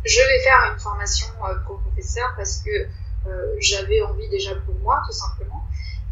je 0.04 0.20
vais 0.20 0.38
faire 0.40 0.70
une 0.72 0.78
formation 0.78 1.26
pour 1.66 1.80
professeur 1.80 2.34
parce 2.36 2.58
que 2.58 2.70
euh, 2.70 2.86
j'avais 3.58 4.02
envie 4.02 4.28
déjà 4.28 4.54
pour 4.54 4.74
moi, 4.76 5.00
tout 5.06 5.12
simplement. 5.12 5.64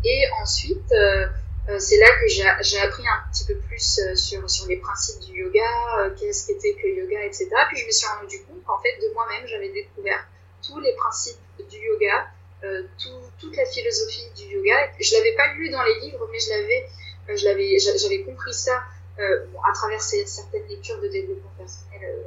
Et 0.05 0.25
ensuite, 0.41 0.91
euh, 0.93 1.27
euh, 1.69 1.79
c'est 1.79 1.99
là 1.99 2.09
que 2.21 2.27
j'ai 2.27 2.81
appris 2.81 3.05
un 3.07 3.31
petit 3.31 3.45
peu 3.45 3.55
plus 3.55 4.01
sur, 4.17 4.51
sur 4.51 4.67
les 4.67 4.77
principes 4.79 5.21
du 5.21 5.43
yoga, 5.43 6.11
qu'est-ce 6.19 6.47
qu'était 6.47 6.75
que 6.75 6.87
le 6.89 7.05
yoga, 7.05 7.25
etc. 7.25 7.49
Puis 7.69 7.79
je 7.79 7.87
me 7.87 7.91
suis 7.91 8.07
rendu 8.07 8.43
compte 8.43 8.65
qu'en 8.65 8.79
fait, 8.81 8.97
de 9.01 9.13
moi-même, 9.15 9.47
j'avais 9.47 9.71
découvert 9.71 10.27
tous 10.63 10.81
les 10.81 10.93
principes 10.95 11.39
du 11.71 11.79
yoga, 11.79 12.27
euh, 12.65 12.83
tout, 13.01 13.21
toute 13.39 13.57
la 13.57 13.65
philosophie 13.67 14.27
du 14.37 14.45
yoga. 14.57 14.91
Je 14.99 15.15
l'avais 15.15 15.35
pas 15.35 15.53
lu 15.55 15.71
dans 15.71 15.83
les 15.83 16.01
livres, 16.01 16.29
mais 16.33 16.39
je 16.39 17.99
j'avais 18.03 18.23
compris 18.25 18.55
ça 18.55 18.83
euh, 19.21 19.47
à 19.69 19.73
travers 19.73 20.03
certaines 20.03 20.67
lectures 20.67 21.01
de 21.01 21.09
développement 21.09 21.53
personnel 21.57 22.19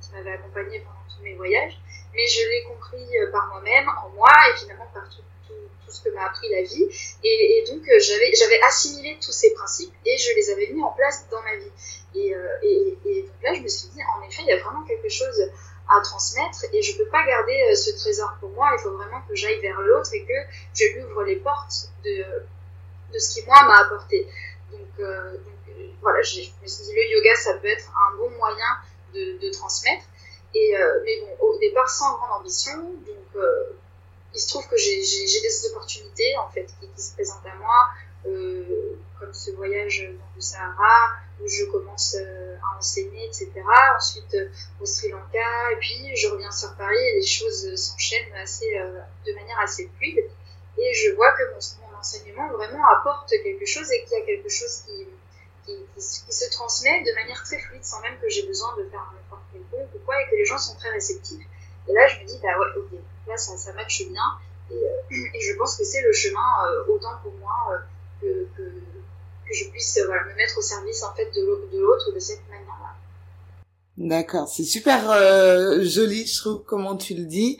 qui 0.00 0.12
m'avaient 0.12 0.32
accompagné 0.32 0.80
pendant 0.80 1.05
mes 1.22 1.34
voyages, 1.34 1.78
mais 2.14 2.26
je 2.26 2.48
l'ai 2.48 2.62
compris 2.64 3.06
par 3.32 3.48
moi-même, 3.48 3.88
en 4.04 4.10
moi, 4.10 4.32
et 4.50 4.58
finalement 4.58 4.88
par 4.92 5.08
tout, 5.08 5.22
ce 5.88 6.02
que 6.02 6.08
m'a 6.10 6.26
appris 6.26 6.48
la 6.50 6.62
vie. 6.62 6.88
Et, 7.22 7.64
donc 7.68 7.82
j'avais, 7.84 8.32
j'avais 8.34 8.60
assimilé 8.62 9.18
tous 9.20 9.32
ces 9.32 9.52
principes 9.54 9.94
et 10.04 10.18
je 10.18 10.34
les 10.34 10.50
avais 10.50 10.68
mis 10.68 10.82
en 10.82 10.92
place 10.92 11.26
dans 11.30 11.42
ma 11.42 11.54
vie. 11.56 11.72
Et, 12.14 12.34
et, 12.62 13.22
donc 13.22 13.42
là, 13.42 13.54
je 13.54 13.60
me 13.60 13.68
suis 13.68 13.88
dit, 13.88 14.00
en 14.16 14.26
effet, 14.26 14.42
il 14.42 14.48
y 14.48 14.52
a 14.52 14.58
vraiment 14.58 14.84
quelque 14.84 15.08
chose 15.08 15.50
à 15.88 16.00
transmettre 16.00 16.64
et 16.72 16.82
je 16.82 16.96
peux 16.96 17.06
pas 17.06 17.24
garder 17.24 17.68
euh, 17.70 17.74
ce 17.74 17.90
trésor 17.96 18.36
pour 18.40 18.50
moi. 18.50 18.70
Il 18.72 18.82
faut 18.82 18.96
vraiment 18.96 19.20
que 19.28 19.34
j'aille 19.34 19.60
vers 19.60 19.80
l'autre 19.80 20.10
et 20.14 20.24
que 20.24 20.34
je 20.74 20.84
lui 20.94 21.04
ouvre 21.04 21.22
les 21.24 21.36
portes 21.36 21.90
de, 22.04 23.18
ce 23.18 23.34
qui 23.34 23.46
moi 23.46 23.62
m'a 23.64 23.78
apporté. 23.78 24.26
Donc, 24.72 24.80
euh, 25.00 25.36
euh, 25.68 25.88
voilà, 26.02 26.22
je 26.22 26.40
me 26.40 26.66
suis 26.66 26.84
dit 26.84 26.94
le 26.94 27.16
yoga 27.16 27.34
ça 27.36 27.54
peut 27.54 27.68
être 27.68 27.88
un 27.90 28.16
bon 28.16 28.30
moyen 28.30 28.66
de 29.14 29.50
transmettre. 29.50 30.04
Et 30.58 30.74
mais 31.04 31.20
bon, 31.20 31.46
au 31.46 31.58
départ 31.58 31.88
sans 31.88 32.16
grande 32.16 32.40
ambition. 32.40 32.76
Donc 32.76 33.44
il 34.34 34.40
se 34.40 34.48
trouve 34.48 34.66
que 34.68 34.76
j'ai 34.76 35.00
des 35.00 35.70
opportunités 35.70 36.36
en 36.38 36.48
fait 36.48 36.66
qui, 36.80 37.02
se 37.02 37.12
présentent 37.14 37.46
à 37.46 37.54
moi, 37.56 37.88
comme 39.20 39.32
ce 39.34 39.50
voyage 39.52 40.02
dans 40.18 40.34
le 40.34 40.40
Sahara 40.40 41.16
où 41.40 41.48
je 41.48 41.64
commence 41.66 42.16
à 42.16 42.78
enseigner, 42.78 43.26
etc. 43.26 43.50
Ensuite 43.96 44.34
euh, 44.34 44.48
au 44.80 44.86
Sri 44.86 45.10
Lanka, 45.10 45.72
et 45.72 45.76
puis 45.76 46.16
je 46.16 46.28
reviens 46.28 46.50
sur 46.50 46.74
Paris 46.76 46.98
et 46.98 47.16
les 47.16 47.26
choses 47.26 47.74
s'enchaînent 47.76 48.34
assez, 48.42 48.78
euh, 48.78 49.00
de 49.26 49.32
manière 49.34 49.58
assez 49.60 49.90
fluide. 49.96 50.24
Et 50.78 50.94
je 50.94 51.14
vois 51.14 51.32
que 51.32 51.42
mon, 51.50 51.58
mon, 51.88 51.98
enseignement 51.98 52.50
vraiment 52.52 52.84
apporte 52.88 53.30
quelque 53.30 53.66
chose 53.66 53.90
et 53.90 54.04
qu'il 54.04 54.18
y 54.18 54.22
a 54.22 54.24
quelque 54.24 54.48
chose 54.48 54.82
qui, 54.86 55.06
qui, 55.96 56.32
se 56.32 56.50
transmet 56.50 57.02
de 57.02 57.14
manière 57.14 57.42
très 57.42 57.58
fluide 57.58 57.84
sans 57.84 58.00
même 58.00 58.18
que 58.20 58.28
j'ai 58.28 58.46
besoin 58.46 58.76
de 58.76 58.84
faire 58.90 59.00
un 59.00 59.16
effort 59.24 59.42
quelconque 59.52 59.94
ou 59.94 59.98
quoi, 60.04 60.20
et 60.20 60.30
que 60.30 60.36
les 60.36 60.44
gens 60.44 60.58
sont 60.58 60.76
très 60.76 60.90
réceptifs. 60.90 61.44
Et 61.88 61.92
là, 61.92 62.06
je 62.08 62.20
me 62.20 62.26
dis, 62.26 62.38
bah 62.42 62.58
ouais, 62.58 62.80
ok, 62.80 62.98
là, 63.26 63.36
ça, 63.36 63.56
ça 63.56 63.72
matche 63.72 64.02
bien. 64.08 64.22
Et, 64.70 64.74
euh, 64.74 65.40
je 65.40 65.56
pense 65.56 65.76
que 65.76 65.84
c'est 65.84 66.02
le 66.02 66.12
chemin, 66.12 66.40
autant 66.88 67.16
pour 67.22 67.32
moi 67.34 67.78
que, 68.20 68.46
que 68.56 68.62
que 69.46 69.54
je 69.54 69.70
puisse 69.70 69.96
euh, 69.98 70.08
me 70.08 70.36
mettre 70.36 70.58
au 70.58 70.62
service 70.62 71.02
en 71.02 71.14
fait 71.14 71.30
de 71.34 71.78
l'autre 71.78 72.12
de 72.12 72.20
cette 72.20 72.46
manière-là. 72.48 72.94
D'accord, 73.96 74.48
c'est 74.48 74.64
super 74.64 75.10
euh, 75.10 75.82
joli, 75.82 76.26
je 76.26 76.40
trouve, 76.40 76.62
comment 76.64 76.96
tu 76.96 77.14
le 77.14 77.24
dis. 77.24 77.58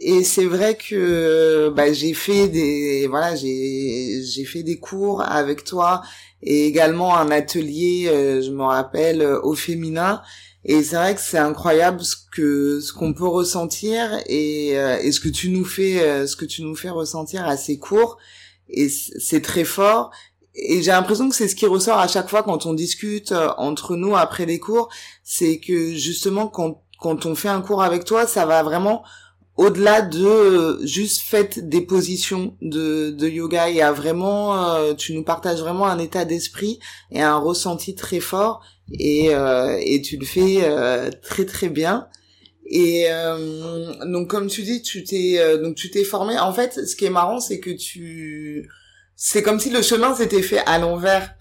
Et 0.00 0.22
c'est 0.22 0.44
vrai 0.44 0.76
que 0.76 1.70
bah, 1.70 1.92
j'ai 1.92 2.14
fait 2.14 2.48
des 2.48 3.06
voilà 3.08 3.34
j'ai 3.34 4.22
j'ai 4.22 4.44
fait 4.44 4.62
des 4.62 4.78
cours 4.78 5.22
avec 5.22 5.64
toi 5.64 6.02
et 6.42 6.66
également 6.66 7.16
un 7.16 7.30
atelier, 7.32 8.08
euh, 8.08 8.40
je 8.40 8.50
me 8.50 8.62
rappelle, 8.62 9.22
au 9.42 9.54
féminin. 9.54 10.22
Et 10.64 10.82
c'est 10.84 10.96
vrai 10.96 11.14
que 11.14 11.20
c'est 11.20 11.38
incroyable 11.38 12.00
ce 12.04 12.14
que 12.32 12.80
ce 12.80 12.92
qu'on 12.92 13.12
peut 13.12 13.26
ressentir 13.26 14.10
et, 14.26 14.70
et 14.70 15.12
ce 15.12 15.20
que 15.20 15.28
tu 15.28 15.50
nous 15.50 15.64
fais 15.64 16.26
ce 16.26 16.36
que 16.36 16.44
tu 16.44 16.62
nous 16.62 16.76
fais 16.76 16.90
ressentir 16.90 17.46
à 17.46 17.56
ces 17.56 17.78
cours. 17.78 18.18
Et 18.68 18.88
c'est 18.88 19.40
très 19.40 19.64
fort 19.64 20.10
et 20.60 20.82
j'ai 20.82 20.90
l'impression 20.90 21.28
que 21.28 21.36
c'est 21.36 21.48
ce 21.48 21.54
qui 21.54 21.66
ressort 21.66 21.98
à 21.98 22.08
chaque 22.08 22.28
fois 22.28 22.42
quand 22.42 22.66
on 22.66 22.74
discute 22.74 23.32
euh, 23.32 23.48
entre 23.58 23.96
nous 23.96 24.16
après 24.16 24.44
les 24.44 24.58
cours, 24.58 24.88
c'est 25.22 25.60
que 25.60 25.94
justement 25.94 26.48
quand 26.48 26.82
quand 26.98 27.26
on 27.26 27.36
fait 27.36 27.48
un 27.48 27.60
cours 27.60 27.82
avec 27.84 28.04
toi, 28.04 28.26
ça 28.26 28.44
va 28.44 28.64
vraiment 28.64 29.04
au-delà 29.58 30.00
de 30.00 30.24
euh, 30.24 30.86
juste 30.86 31.20
faites 31.20 31.68
des 31.68 31.82
positions 31.82 32.56
de, 32.62 33.10
de 33.10 33.28
yoga. 33.28 33.68
Il 33.68 33.76
y 33.76 33.82
a 33.82 33.92
vraiment, 33.92 34.74
euh, 34.76 34.94
tu 34.94 35.12
nous 35.12 35.24
partages 35.24 35.60
vraiment 35.60 35.86
un 35.86 35.98
état 35.98 36.24
d'esprit 36.24 36.78
et 37.10 37.20
un 37.20 37.36
ressenti 37.36 37.94
très 37.94 38.20
fort 38.20 38.62
et, 38.98 39.32
et 39.80 40.00
tu 40.00 40.16
le 40.16 40.24
fais 40.24 40.62
très 41.20 41.44
très 41.44 41.68
bien. 41.68 42.08
Et 42.64 43.06
donc 44.06 44.30
comme 44.30 44.46
tu 44.46 44.62
dis, 44.62 44.80
tu 44.80 45.04
t'es 45.04 45.58
donc 45.58 45.74
tu 45.74 45.90
t'es 45.90 46.04
formé. 46.04 46.38
En 46.38 46.54
fait, 46.54 46.86
ce 46.86 46.96
qui 46.96 47.04
est 47.04 47.10
marrant, 47.10 47.38
c'est 47.38 47.60
que 47.60 47.68
tu 47.68 48.66
c'est 49.14 49.42
comme 49.42 49.60
si 49.60 49.68
le 49.68 49.82
chemin 49.82 50.14
s'était 50.14 50.40
fait 50.40 50.62
à 50.64 50.78
l'envers. 50.78 51.34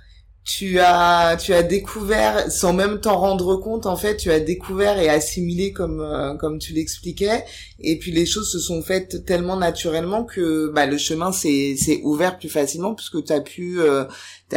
Tu 0.48 0.80
as, 0.80 1.36
tu 1.36 1.54
as 1.54 1.62
découvert, 1.62 2.50
sans 2.50 2.72
même 2.72 3.01
t'en 3.01 3.18
rendre 3.18 3.58
compte, 3.58 3.86
en 3.86 3.98
fait, 3.98 4.16
tu 4.16 4.32
as 4.32 4.39
découvert 4.39 4.98
et 4.98 5.10
assimilé 5.10 5.74
comme, 5.74 6.00
euh, 6.00 6.36
comme 6.36 6.58
tu 6.58 6.72
l'expliquais. 6.72 7.44
Et 7.82 8.00
puis 8.00 8.12
les 8.12 8.25
choses 8.25 8.50
se 8.50 8.60
sont 8.60 8.82
faites 8.82 9.25
tellement 9.25 9.58
naturellement 9.58 10.24
que, 10.24 10.70
bah, 10.70 10.86
le 10.86 10.98
chemin 10.98 11.34
s'est, 11.34 11.75
s'est 11.75 12.00
ouvert 12.04 12.38
plus 12.38 12.48
facilement 12.48 12.96
puisque 12.96 13.25
tu 13.25 13.34
as 13.34 13.42
pu, 13.42 13.82
euh, 13.82 14.06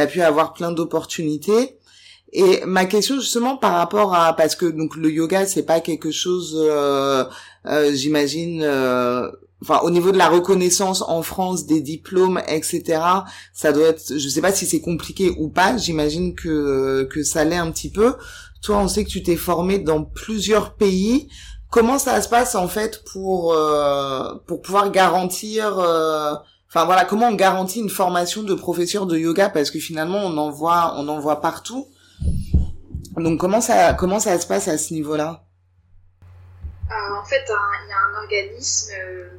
pu 0.09 0.21
avoir 0.21 0.53
plein 0.53 0.71
d'opportunités. 0.71 1.77
Et 2.33 2.61
ma 2.65 2.85
question 2.85 3.19
justement 3.19 3.57
par 3.57 3.73
rapport 3.73 4.15
à 4.15 4.33
parce 4.35 4.55
que 4.55 4.65
donc 4.65 4.95
le 4.95 5.11
yoga 5.11 5.45
c'est 5.45 5.63
pas 5.65 5.81
quelque 5.81 6.11
chose 6.11 6.55
euh, 6.57 7.25
euh 7.65 7.91
j'imagine 7.93 8.61
euh, 8.63 9.29
enfin 9.61 9.79
au 9.83 9.89
niveau 9.89 10.11
de 10.11 10.17
la 10.17 10.27
reconnaissance 10.27 11.03
en 11.03 11.21
France 11.21 11.65
des 11.65 11.81
diplômes 11.81 12.41
etc 12.47 13.01
ça 13.53 13.71
doit 13.71 13.89
être 13.89 14.17
je 14.17 14.29
sais 14.29 14.41
pas 14.41 14.51
si 14.51 14.65
c'est 14.65 14.81
compliqué 14.81 15.33
ou 15.37 15.49
pas 15.49 15.77
j'imagine 15.77 16.35
que 16.35 17.07
que 17.11 17.23
ça 17.23 17.43
l'est 17.43 17.57
un 17.57 17.71
petit 17.71 17.91
peu. 17.91 18.15
Toi 18.61 18.77
on 18.77 18.87
sait 18.87 19.03
que 19.03 19.09
tu 19.09 19.23
t'es 19.23 19.35
formé 19.35 19.79
dans 19.79 20.03
plusieurs 20.03 20.75
pays. 20.75 21.29
Comment 21.69 21.99
ça 21.99 22.21
se 22.21 22.29
passe 22.29 22.55
en 22.55 22.67
fait 22.67 23.03
pour 23.11 23.53
euh, 23.53 24.35
pour 24.47 24.61
pouvoir 24.61 24.91
garantir 24.91 25.79
euh, 25.79 26.33
enfin 26.67 26.85
voilà 26.85 27.05
comment 27.05 27.27
on 27.27 27.35
garantit 27.35 27.79
une 27.79 27.89
formation 27.89 28.43
de 28.43 28.53
professeur 28.53 29.05
de 29.05 29.17
yoga? 29.17 29.49
Parce 29.49 29.71
que 29.71 29.79
finalement 29.79 30.19
on 30.19 30.37
en 30.37 30.49
voit 30.49 30.95
on 30.97 31.07
en 31.07 31.19
voit 31.19 31.41
partout. 31.41 31.87
Donc 33.15 33.39
comment 33.39 33.61
ça 33.61 33.93
comment 33.93 34.19
ça 34.19 34.39
se 34.39 34.47
passe 34.47 34.67
à 34.67 34.77
ce 34.77 34.93
niveau 34.93 35.15
là 35.15 35.43
euh, 36.91 37.15
en 37.15 37.23
fait, 37.23 37.43
il 37.47 37.89
y 37.89 37.93
a 37.93 37.97
un 37.97 38.23
organisme 38.23 38.91
euh, 38.99 39.29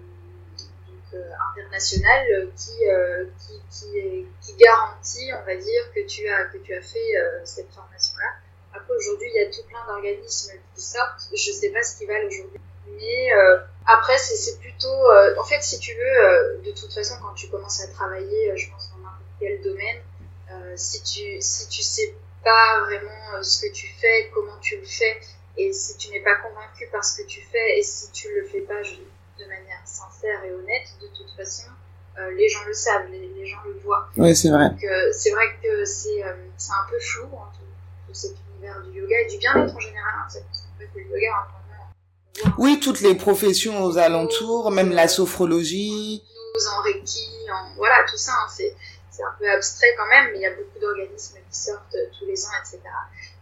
international 1.50 2.26
euh, 2.30 2.46
qui, 2.56 2.88
euh, 2.88 3.24
qui, 3.38 3.60
qui, 3.70 4.26
qui, 4.40 4.54
garantit, 4.56 5.30
on 5.40 5.44
va 5.44 5.56
dire, 5.56 5.92
que 5.94 6.06
tu 6.06 6.28
as, 6.28 6.44
que 6.46 6.58
tu 6.58 6.74
as 6.74 6.82
fait 6.82 7.12
cette 7.44 7.70
formation-là. 7.72 8.28
Après, 8.74 8.94
aujourd'hui, 8.94 9.28
il 9.34 9.42
y 9.42 9.44
a 9.44 9.50
tout 9.50 9.62
plein 9.68 9.84
d'organismes 9.86 10.52
qui 10.74 10.82
sortent. 10.82 11.28
Je 11.34 11.50
ne 11.50 11.54
sais 11.56 11.70
pas 11.70 11.82
ce 11.82 11.98
qu'ils 11.98 12.08
valent 12.08 12.26
aujourd'hui. 12.26 12.60
Mais 12.96 13.30
après, 13.86 14.16
c'est 14.18 14.58
plutôt... 14.60 15.10
en 15.38 15.44
fait, 15.44 15.62
si 15.62 15.78
tu 15.78 15.92
veux, 15.94 16.62
de 16.64 16.70
toute 16.72 16.92
façon, 16.92 17.14
quand 17.22 17.34
tu 17.34 17.48
commences 17.48 17.82
à 17.82 17.88
travailler, 17.88 18.56
je 18.56 18.70
pense, 18.70 18.90
dans 18.90 18.98
n'importe 18.98 19.22
quel 19.40 19.60
domaine, 19.62 20.00
si 20.76 21.02
tu 21.02 21.40
si 21.40 21.68
tu 21.68 21.82
sais 21.82 22.14
pas 22.44 22.80
vraiment 22.86 23.42
ce 23.42 23.66
que 23.66 23.72
tu 23.72 23.88
fais, 24.00 24.30
comment 24.32 24.58
tu 24.60 24.76
le 24.76 24.86
fais, 24.86 25.20
et 25.56 25.72
si 25.72 25.96
tu 25.96 26.10
n'es 26.10 26.20
pas 26.20 26.36
convaincu 26.36 26.88
par 26.90 27.04
ce 27.04 27.22
que 27.22 27.26
tu 27.26 27.40
fais, 27.42 27.78
et 27.78 27.82
si 27.82 28.10
tu 28.12 28.34
le 28.34 28.46
fais 28.46 28.60
pas, 28.60 28.82
je, 28.82 28.94
de 29.38 29.44
manière 29.44 29.80
sincère 29.84 30.44
et 30.44 30.52
honnête, 30.52 30.88
de 31.00 31.06
toute 31.08 31.30
façon, 31.36 31.68
euh, 32.18 32.30
les 32.32 32.48
gens 32.48 32.64
le 32.66 32.74
savent, 32.74 33.06
les, 33.10 33.46
gens 33.46 33.62
le 33.64 33.78
voient. 33.80 34.08
Oui, 34.16 34.36
c'est 34.36 34.50
vrai. 34.50 34.70
Donc, 34.70 34.84
euh, 34.84 35.10
c'est 35.12 35.30
vrai 35.30 35.44
que 35.62 35.84
c'est 35.84 36.22
euh, 36.22 36.32
un 36.32 36.90
peu 36.90 36.98
flou, 37.00 37.24
hein, 37.34 37.50
tout, 37.58 38.14
cet 38.14 38.32
univers 38.50 38.80
du 38.82 39.00
yoga 39.00 39.20
et 39.20 39.30
du 39.30 39.38
bien-être 39.38 39.74
en 39.74 39.80
général. 39.80 40.12
Hein, 40.16 40.26
c'est 40.28 40.40
que 40.40 40.98
le 40.98 41.04
yoga, 41.04 41.32
hein, 41.34 42.50
oui, 42.58 42.80
toutes 42.80 43.00
les 43.00 43.14
professions 43.14 43.82
aux 43.84 43.98
alentours, 43.98 44.70
même 44.70 44.90
la 44.90 45.08
sophrologie. 45.08 46.22
Nous, 46.54 46.66
en 46.66 46.82
Reiki, 46.82 47.28
en, 47.50 47.74
voilà, 47.76 48.04
tout 48.10 48.16
ça, 48.16 48.32
hein, 48.32 48.48
c'est 48.48 48.74
un 49.22 49.34
peu 49.38 49.48
abstrait 49.50 49.94
quand 49.96 50.06
même, 50.06 50.30
mais 50.32 50.38
il 50.38 50.42
y 50.42 50.46
a 50.46 50.54
beaucoup 50.54 50.78
d'organismes 50.80 51.38
qui 51.50 51.58
sortent 51.58 51.96
tous 52.18 52.26
les 52.26 52.44
ans, 52.44 52.50
etc. 52.60 52.80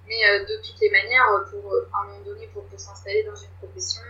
Mais 0.07 0.21
de 0.41 0.57
toutes 0.63 0.81
les 0.81 0.91
manières, 0.91 1.25
pour, 1.51 1.73
à 1.95 2.03
un 2.03 2.07
moment 2.09 2.25
donné, 2.25 2.49
pour 2.53 2.65
s'installer 2.77 3.23
dans 3.23 3.35
une 3.35 3.51
profession, 3.59 4.03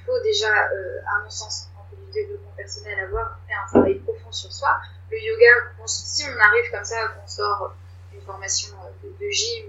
il 0.00 0.06
faut 0.06 0.20
déjà, 0.20 0.48
euh, 0.48 1.00
à 1.06 1.22
mon 1.22 1.30
sens, 1.30 1.68
en 1.76 1.84
fait 1.88 1.96
du 1.96 2.12
développement 2.12 2.52
personnel, 2.56 2.98
avoir 3.00 3.38
fait 3.46 3.54
un 3.54 3.66
travail 3.68 3.94
profond 3.98 4.32
sur 4.32 4.52
soi. 4.52 4.80
Le 5.10 5.18
yoga, 5.18 5.86
si 5.86 6.24
on 6.24 6.38
arrive 6.40 6.70
comme 6.70 6.84
ça, 6.84 7.08
qu'on 7.08 7.26
sort 7.28 7.74
d'une 8.12 8.22
formation 8.22 8.74
euh, 8.84 9.08
de, 9.20 9.30
gym, 9.30 9.66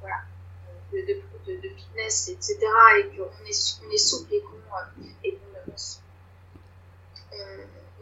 voilà, 0.00 0.16
de, 0.92 1.00
de, 1.00 1.60
de, 1.60 1.68
fitness, 1.68 2.28
etc., 2.28 2.58
et 2.98 3.16
qu'on 3.16 3.24
est, 3.46 3.78
on 3.86 3.90
est 3.90 3.98
souple 3.98 4.34
et 4.34 4.40
qu'on 4.42 4.56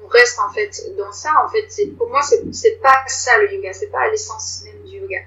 on, 0.02 0.08
reste 0.08 0.40
en 0.40 0.52
fait 0.52 0.96
dans 0.98 1.12
ça, 1.12 1.30
en 1.44 1.48
fait, 1.48 1.68
pour 1.96 2.08
moi, 2.08 2.20
c'est 2.22 2.80
pas 2.82 3.04
ça 3.06 3.38
le 3.38 3.52
yoga, 3.54 3.72
c'est 3.72 3.88
pas 3.88 4.10
l'essence 4.10 4.62
même 4.64 4.82
du 4.82 4.96
yoga. 4.98 5.20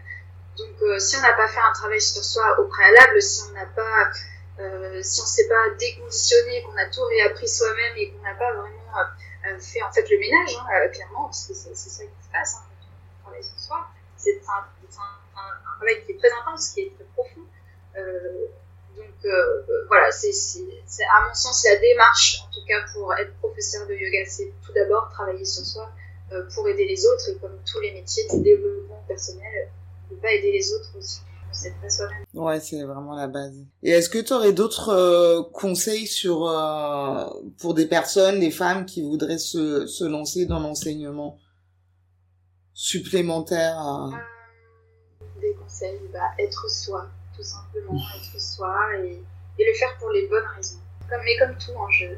Donc, 0.57 0.81
euh, 0.81 0.99
si 0.99 1.15
on 1.15 1.21
n'a 1.21 1.33
pas 1.33 1.47
fait 1.47 1.61
un 1.61 1.71
travail 1.71 2.01
sur 2.01 2.23
soi 2.23 2.59
au 2.59 2.65
préalable, 2.65 3.21
si 3.21 3.43
on 3.49 3.53
n'a 3.53 3.65
pas 3.65 4.11
euh, 4.59 5.01
si 5.01 5.19
on 5.19 5.23
ne 5.23 5.29
s'est 5.29 5.47
pas 5.47 5.75
déconditionné, 5.79 6.61
qu'on 6.63 6.77
a 6.77 6.85
tout 6.85 7.03
réappris 7.05 7.47
soi-même 7.47 7.97
et 7.97 8.11
qu'on 8.11 8.21
n'a 8.21 8.35
pas 8.35 8.53
vraiment 8.53 8.97
euh, 8.97 9.49
euh, 9.49 9.59
fait 9.59 9.81
en 9.81 9.91
fait 9.91 10.07
le 10.09 10.19
ménage, 10.19 10.55
hein, 10.59 10.87
clairement, 10.89 11.25
parce 11.25 11.47
que 11.47 11.53
c'est 11.53 11.75
ça 11.75 12.03
qui 12.03 12.25
se 12.25 12.31
passe 12.31 12.55
hein, 12.55 12.65
quand 12.79 12.85
on 12.85 13.23
travaille 13.23 13.43
sur 13.43 13.59
soi. 13.59 13.87
C'est 14.15 14.39
un, 14.47 14.53
un, 14.53 15.39
un, 15.41 15.77
travail 15.77 16.05
qui 16.05 16.11
est 16.11 16.17
très 16.17 16.31
intense, 16.31 16.69
qui 16.69 16.81
est 16.81 16.93
très 16.95 17.05
profond. 17.15 17.41
donc 18.95 19.31
voilà, 19.87 20.11
c'est 20.11 21.03
à 21.15 21.27
mon 21.27 21.33
sens 21.33 21.65
la 21.65 21.75
démarche, 21.77 22.41
en 22.43 22.51
tout 22.53 22.65
cas 22.67 22.85
pour 22.93 23.13
être 23.15 23.33
professeur 23.39 23.87
de 23.87 23.95
yoga, 23.95 24.23
c'est 24.27 24.53
tout 24.63 24.71
d'abord 24.73 25.09
travailler 25.09 25.45
sur 25.45 25.65
soi 25.65 25.91
pour 26.53 26.67
aider 26.69 26.85
les 26.85 27.05
autres 27.05 27.29
et 27.29 27.35
comme 27.37 27.59
tous 27.69 27.79
les 27.79 27.91
métiers 27.91 28.23
de 28.31 28.43
développement 28.43 29.03
personnel, 29.07 29.69
ne 30.11 30.15
pas 30.17 30.31
aider 30.31 30.51
les 30.51 30.73
autres 30.73 30.91
aussi 30.97 31.21
possède 31.53 31.73
pas 31.81 31.89
soi-même. 31.89 32.25
Ouais, 32.33 32.59
c'est 32.59 32.83
vraiment 32.83 33.13
la 33.13 33.27
base. 33.27 33.55
Et 33.83 33.91
est-ce 33.91 34.09
que 34.09 34.19
tu 34.19 34.33
aurais 34.33 34.53
d'autres 34.53 34.89
euh, 34.89 35.43
conseils 35.53 36.07
sur 36.07 36.47
euh, 36.47 37.25
pour 37.59 37.73
des 37.73 37.85
personnes, 37.85 38.39
des 38.39 38.51
femmes 38.51 38.85
qui 38.85 39.01
voudraient 39.03 39.37
se, 39.37 39.85
se 39.85 40.03
lancer 40.03 40.45
dans 40.45 40.59
l'enseignement 40.59 41.37
supplémentaire 42.73 43.77
à... 43.77 44.09
Des 45.39 45.53
conseils, 45.55 45.99
bah, 46.11 46.31
être 46.39 46.69
soi, 46.69 47.07
tout 47.35 47.43
simplement, 47.43 47.99
être 48.17 48.41
soi 48.41 48.75
et, 49.03 49.21
et 49.59 49.65
le 49.65 49.73
faire 49.77 49.95
pour 49.99 50.09
les 50.09 50.27
bonnes 50.27 50.49
raisons. 50.55 50.79
Comme, 51.09 51.21
mais 51.23 51.37
comme 51.37 51.55
tout, 51.57 51.77
hein, 51.79 51.87
je 51.91 52.05
n'ai 52.05 52.15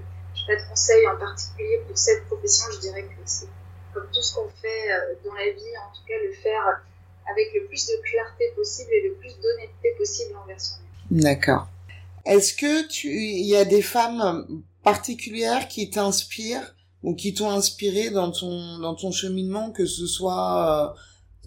pas 0.48 0.64
de 0.64 0.70
conseils 0.70 1.08
en 1.08 1.18
particulier 1.18 1.82
pour 1.88 1.98
cette 1.98 2.26
profession, 2.28 2.68
je 2.74 2.80
dirais 2.80 3.04
que 3.04 3.22
c'est 3.26 3.50
comme 3.94 4.08
tout 4.14 4.22
ce 4.22 4.36
qu'on 4.36 4.50
fait 4.62 4.90
dans 5.24 5.34
la 5.34 5.52
vie, 5.52 5.78
en 5.80 5.94
tout 5.96 6.04
cas 6.08 6.14
le 6.24 6.34
faire 6.34 6.82
avec 7.32 7.48
le 7.54 7.68
plus 7.68 7.86
de 7.88 8.02
clarté 8.04 8.46
possible 8.56 8.90
et 8.92 9.08
le 9.10 9.14
plus 9.16 9.34
d'honnêteté 9.42 9.90
possible 9.98 10.36
envers 10.44 10.60
soi-même. 10.60 11.22
D'accord. 11.22 11.68
Est-ce 12.26 12.54
que 12.54 12.88
tu, 12.88 13.10
il 13.10 13.46
y 13.46 13.56
a 13.56 13.66
des 13.66 13.82
femmes 13.82 14.64
particulières 14.84 15.68
qui 15.68 15.90
t'inspirent 15.90 16.76
ou 17.04 17.14
qui 17.14 17.34
t'ont 17.34 17.52
inspiré 17.52 18.10
dans 18.10 18.32
ton 18.32 18.80
dans 18.80 18.96
ton 18.96 19.12
cheminement, 19.12 19.72
que 19.72 19.86
ce 19.86 20.08
soit 20.08 20.96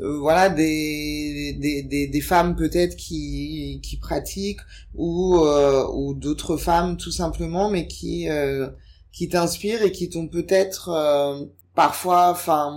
euh, 0.00 0.04
euh, 0.04 0.18
voilà 0.18 0.48
des, 0.48 1.56
des, 1.58 1.82
des, 1.82 2.06
des 2.06 2.20
femmes 2.20 2.54
peut-être 2.54 2.94
qui 2.96 3.80
qui 3.82 3.96
pratiquent 3.96 4.60
ou 4.94 5.36
euh, 5.38 5.84
ou 5.92 6.14
d'autres 6.14 6.56
femmes 6.56 6.96
tout 6.96 7.10
simplement, 7.10 7.70
mais 7.70 7.88
qui 7.88 8.28
euh, 8.28 8.68
qui 9.12 9.28
t'inspirent 9.28 9.82
et 9.82 9.90
qui 9.90 10.08
t'ont 10.08 10.28
peut-être 10.28 10.90
euh, 10.90 11.44
parfois, 11.78 12.30
enfin, 12.30 12.76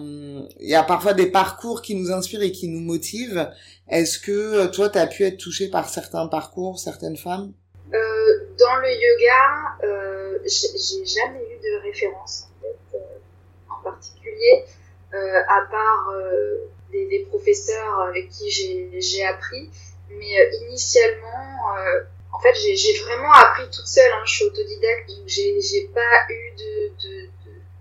il 0.60 0.70
y 0.70 0.76
a 0.76 0.84
parfois 0.84 1.16
des 1.16 1.26
parcours 1.26 1.82
qui 1.82 1.96
nous 1.96 2.12
inspirent 2.12 2.44
et 2.44 2.52
qui 2.52 2.68
nous 2.68 2.82
motivent. 2.82 3.50
Est-ce 3.90 4.20
que 4.20 4.32
euh, 4.32 4.68
toi, 4.68 4.90
tu 4.90 5.00
as 5.00 5.08
pu 5.08 5.24
être 5.24 5.38
touché 5.38 5.70
par 5.70 5.90
certains 5.90 6.28
parcours, 6.28 6.78
certaines 6.78 7.18
femmes? 7.18 7.52
Euh, 7.96 7.98
Dans 8.60 8.76
le 8.76 8.92
yoga, 8.92 9.44
euh, 9.84 10.38
j'ai 10.46 11.04
jamais 11.04 11.44
eu 11.50 11.58
de 11.58 11.82
référence 11.82 12.44
en, 12.44 12.62
fait, 12.62 12.98
euh, 13.00 13.72
en 13.72 13.84
particulier, 13.84 14.66
à 15.14 15.62
part 15.72 16.14
des, 16.92 17.26
professeurs 17.28 18.02
avec 18.02 18.30
qui 18.30 18.52
j'ai 18.52 19.26
appris. 19.26 19.68
Mais 20.12 20.34
initialement, 20.68 21.50
en 22.32 22.40
fait, 22.40 22.54
j'ai 22.54 23.00
vraiment 23.00 23.32
appris 23.32 23.68
toute 23.72 23.88
seule. 23.88 24.12
Hein, 24.12 24.22
je 24.26 24.32
suis 24.32 24.46
autodidacte, 24.46 25.10
donc 25.10 25.28
j'ai 25.28 25.90
pas 25.92 26.32
eu 26.32 26.52
de 26.56 27.31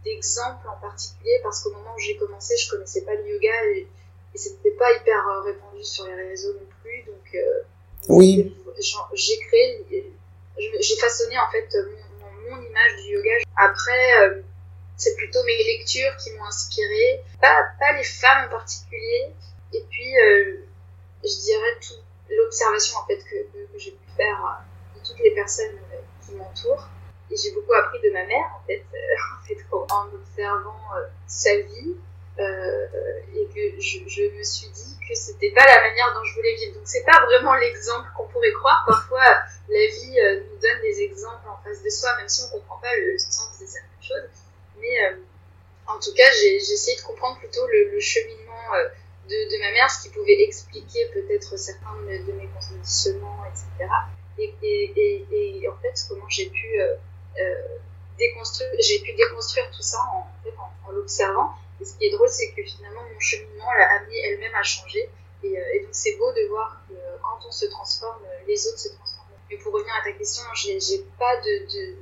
d'exemples 0.05 0.67
en 0.69 0.81
particulier 0.81 1.41
parce 1.43 1.63
qu'au 1.63 1.73
moment 1.73 1.95
où 1.95 2.01
j'ai 2.01 2.17
commencé, 2.17 2.57
je 2.57 2.71
connaissais 2.71 3.03
pas 3.03 3.15
le 3.15 3.29
yoga 3.29 3.65
et, 3.75 3.87
et 4.35 4.39
c'était 4.39 4.71
pas 4.73 4.93
hyper 4.93 5.29
euh, 5.29 5.41
répandu 5.43 5.85
sur 5.85 6.07
les 6.07 6.15
réseaux 6.15 6.53
non 6.55 6.67
plus. 6.83 7.03
Donc, 7.07 7.35
euh, 7.35 7.63
oui. 8.09 8.57
j'ai 9.15 9.39
créé, 9.41 9.87
j'ai 10.81 10.97
façonné 10.97 11.39
en 11.39 11.51
fait 11.51 11.77
mon, 12.21 12.51
mon, 12.51 12.63
image 12.63 12.97
du 13.05 13.13
yoga. 13.13 13.31
Après, 13.57 14.23
euh, 14.23 14.43
c'est 14.97 15.15
plutôt 15.17 15.43
mes 15.45 15.65
lectures 15.65 16.17
qui 16.17 16.31
m'ont 16.33 16.45
inspiré, 16.45 17.23
pas, 17.41 17.65
pas 17.79 17.93
les 17.97 18.05
femmes 18.05 18.47
en 18.47 18.51
particulier. 18.51 19.31
Et 19.73 19.85
puis, 19.89 20.19
euh, 20.19 20.57
je 21.23 21.41
dirais 21.43 21.79
tout 21.81 21.95
l'observation 22.37 22.99
en 22.99 23.07
fait 23.07 23.19
que, 23.19 23.37
que, 23.53 23.73
que 23.73 23.79
j'ai 23.79 23.91
pu 23.91 24.11
faire 24.17 24.63
de 24.95 25.07
toutes 25.07 25.19
les 25.19 25.33
personnes 25.33 25.77
qui 26.25 26.35
m'entourent 26.35 26.89
et 27.31 27.37
j'ai 27.37 27.53
beaucoup 27.53 27.73
appris 27.75 28.01
de 28.01 28.11
ma 28.11 28.25
mère 28.25 28.51
en 28.57 28.67
fait, 28.67 28.85
euh, 28.95 28.97
en, 29.37 29.47
fait 29.47 29.95
en 29.95 30.07
observant 30.15 30.81
euh, 30.97 31.07
sa 31.27 31.57
vie 31.57 31.95
euh, 32.39 32.87
et 33.35 33.47
que 33.47 33.81
je, 33.81 33.99
je, 34.09 34.23
me 34.37 34.43
suis 34.43 34.69
dit 34.69 34.97
que 35.09 35.15
c'était 35.15 35.51
pas 35.51 35.65
la 35.65 35.81
manière 35.81 36.13
dont 36.15 36.25
je 36.25 36.35
voulais 36.35 36.55
vivre. 36.57 36.75
Donc 36.75 36.85
c'est 36.87 37.05
pas 37.05 37.25
vraiment 37.27 37.55
l'exemple 37.55 38.09
qu'on 38.17 38.27
pourrait 38.27 38.53
croire. 38.53 38.85
Parfois 38.87 39.25
la 39.69 39.87
vie 39.87 40.17
nous 40.51 40.59
donne 40.59 40.81
des 40.83 41.03
exemples 41.03 41.49
en 41.49 41.63
face 41.63 41.83
de 41.83 41.91
soi, 41.91 42.17
même 42.17 42.29
si 42.29 42.43
on 42.45 42.59
comprend 42.59 42.79
pas 42.79 42.95
le 42.97 43.17
sens 43.19 43.59
de 43.61 43.67
certaines 43.67 44.03
choses. 44.03 44.31
Mais 44.81 45.15
en 45.87 45.99
tout 45.99 46.15
cas, 46.15 46.31
j'ai 46.41 46.57
essayé 46.57 46.97
de 46.97 47.03
comprendre 47.03 47.39
plutôt 47.39 47.67
le, 47.67 47.91
le 47.93 48.01
cheminement 48.01 48.73
de, 49.29 49.31
de, 49.31 49.61
ma 49.61 49.71
mère, 49.73 49.91
ce 49.91 50.03
qui 50.03 50.09
pouvait 50.09 50.43
expliquer 50.43 51.07
peut-être 51.13 51.57
certains 51.59 51.95
de, 52.03 52.33
mes 52.33 52.49
conditionnements, 52.49 53.45
etc. 53.47 53.91
Et, 54.39 54.55
et, 54.63 55.27
et, 55.31 55.69
en 55.69 55.77
fait, 55.77 55.95
comment 56.09 56.29
j'ai 56.29 56.49
pu 56.49 56.81
j'ai 58.79 59.01
pu 59.01 59.13
déconstruire 59.13 59.71
tout 59.71 59.83
ça 59.83 59.99
en, 60.13 60.89
en, 60.89 60.93
l'observant. 60.93 61.55
Et 61.81 61.85
ce 61.85 61.97
qui 61.97 62.07
est 62.07 62.11
drôle, 62.11 62.29
c'est 62.29 62.51
que 62.53 62.63
finalement, 62.63 63.03
mon 63.03 63.21
cheminement 63.21 63.73
l'a 63.79 63.97
amené 63.97 64.19
elle-même 64.27 64.55
à 64.55 64.63
changer. 64.63 65.09
Et, 65.43 65.59
euh, 65.59 65.83
donc, 65.83 65.91
c'est 65.93 66.17
beau 66.17 66.31
de 66.33 66.49
voir 66.49 66.83
que 66.89 66.95
quand 67.23 67.47
on 67.47 67.53
se 67.53 67.67
transforme, 67.67 68.23
les 68.47 68.67
autres 68.67 68.79
se 68.79 68.89
transforment. 68.89 69.29
Mais 69.51 69.57
pour 69.57 69.73
revenir 69.73 69.95
à 69.95 70.05
ta 70.05 70.13
question, 70.13 70.43
j'ai 70.55 71.05
pas 71.19 71.37
de 71.37 71.97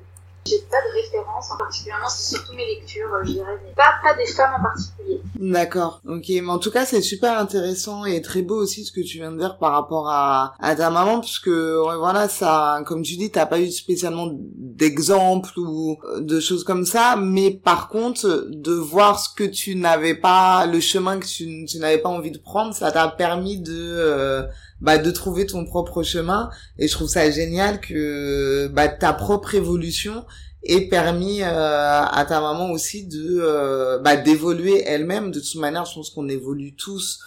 j'ai 0.47 0.59
pas 0.71 0.79
de 0.89 1.03
référence, 1.03 1.51
en 1.53 1.59
particulièrement, 1.59 2.09
c'est 2.09 2.37
surtout 2.37 2.55
mes 2.55 2.67
lectures, 2.67 3.09
je 3.23 3.33
dirais, 3.33 3.59
mais 3.65 3.73
pas, 3.73 3.95
pas 4.03 4.15
des 4.15 4.27
femmes 4.27 4.55
en 4.59 4.63
particulier. 4.63 5.21
D'accord, 5.39 6.01
ok, 6.07 6.25
mais 6.29 6.49
en 6.49 6.59
tout 6.59 6.71
cas, 6.71 6.85
c'est 6.87 7.03
super 7.03 7.39
intéressant 7.39 8.05
et 8.05 8.23
très 8.23 8.43
beau 8.43 8.57
aussi 8.57 8.85
ce 8.85 8.93
que 8.93 9.01
tu 9.01 9.19
viens 9.19 9.31
de 9.31 9.39
dire 9.39 9.59
par 9.59 9.73
rapport 9.73 10.09
à, 10.09 10.55
ta 10.61 10.91
maman, 10.91 11.21
parce 11.21 11.39
que, 11.39 11.87
ouais, 11.87 11.97
voilà, 11.97 12.29
ça, 12.29 12.83
comme 12.87 13.03
tu 13.03 13.17
dis, 13.17 13.31
t'as 13.31 13.47
pas 13.47 13.61
eu 13.61 13.71
spécialement 13.71 14.31
d'exemples 14.33 15.59
ou 15.59 15.99
de 16.19 16.41
choses 16.41 16.65
comme 16.65 16.87
ça, 16.87 17.17
mais 17.17 17.51
par 17.51 17.89
contre, 17.89 18.47
de 18.49 18.73
voir 18.73 19.19
ce 19.19 19.29
que 19.35 19.45
tu 19.45 19.75
n'avais 19.75 20.15
pas, 20.15 20.67
le 20.67 20.81
chemin 20.81 21.19
que 21.19 21.27
tu, 21.27 21.67
tu 21.67 21.79
n'avais 21.79 21.99
pas 21.99 22.09
envie 22.09 22.31
de 22.31 22.39
prendre, 22.39 22.75
ça 22.75 22.91
t'a 22.91 23.09
permis 23.09 23.61
de, 23.61 23.75
euh, 23.75 24.43
bah, 24.81 24.99
de 24.99 25.11
trouver 25.11 25.47
ton 25.47 25.65
propre 25.65 26.03
chemin. 26.03 26.51
Et 26.79 26.89
je 26.89 26.93
trouve 26.93 27.09
ça 27.09 27.31
génial 27.31 27.81
que 27.81 28.69
bah, 28.69 28.89
ta 28.89 29.13
propre 29.13 29.55
évolution 29.55 30.25
ait 30.65 30.89
permis 30.89 31.43
euh, 31.43 32.03
à 32.03 32.25
ta 32.29 32.41
maman 32.41 32.71
aussi 32.71 33.07
de 33.07 33.39
euh, 33.41 33.99
bah, 33.99 34.17
d'évoluer 34.17 34.83
elle-même. 34.87 35.31
De 35.31 35.41
toute 35.41 35.57
manière 35.57 35.85
je 35.85 35.95
pense 35.95 36.11
qu'on 36.11 36.29
évolue 36.29 36.75
tous 36.75 37.21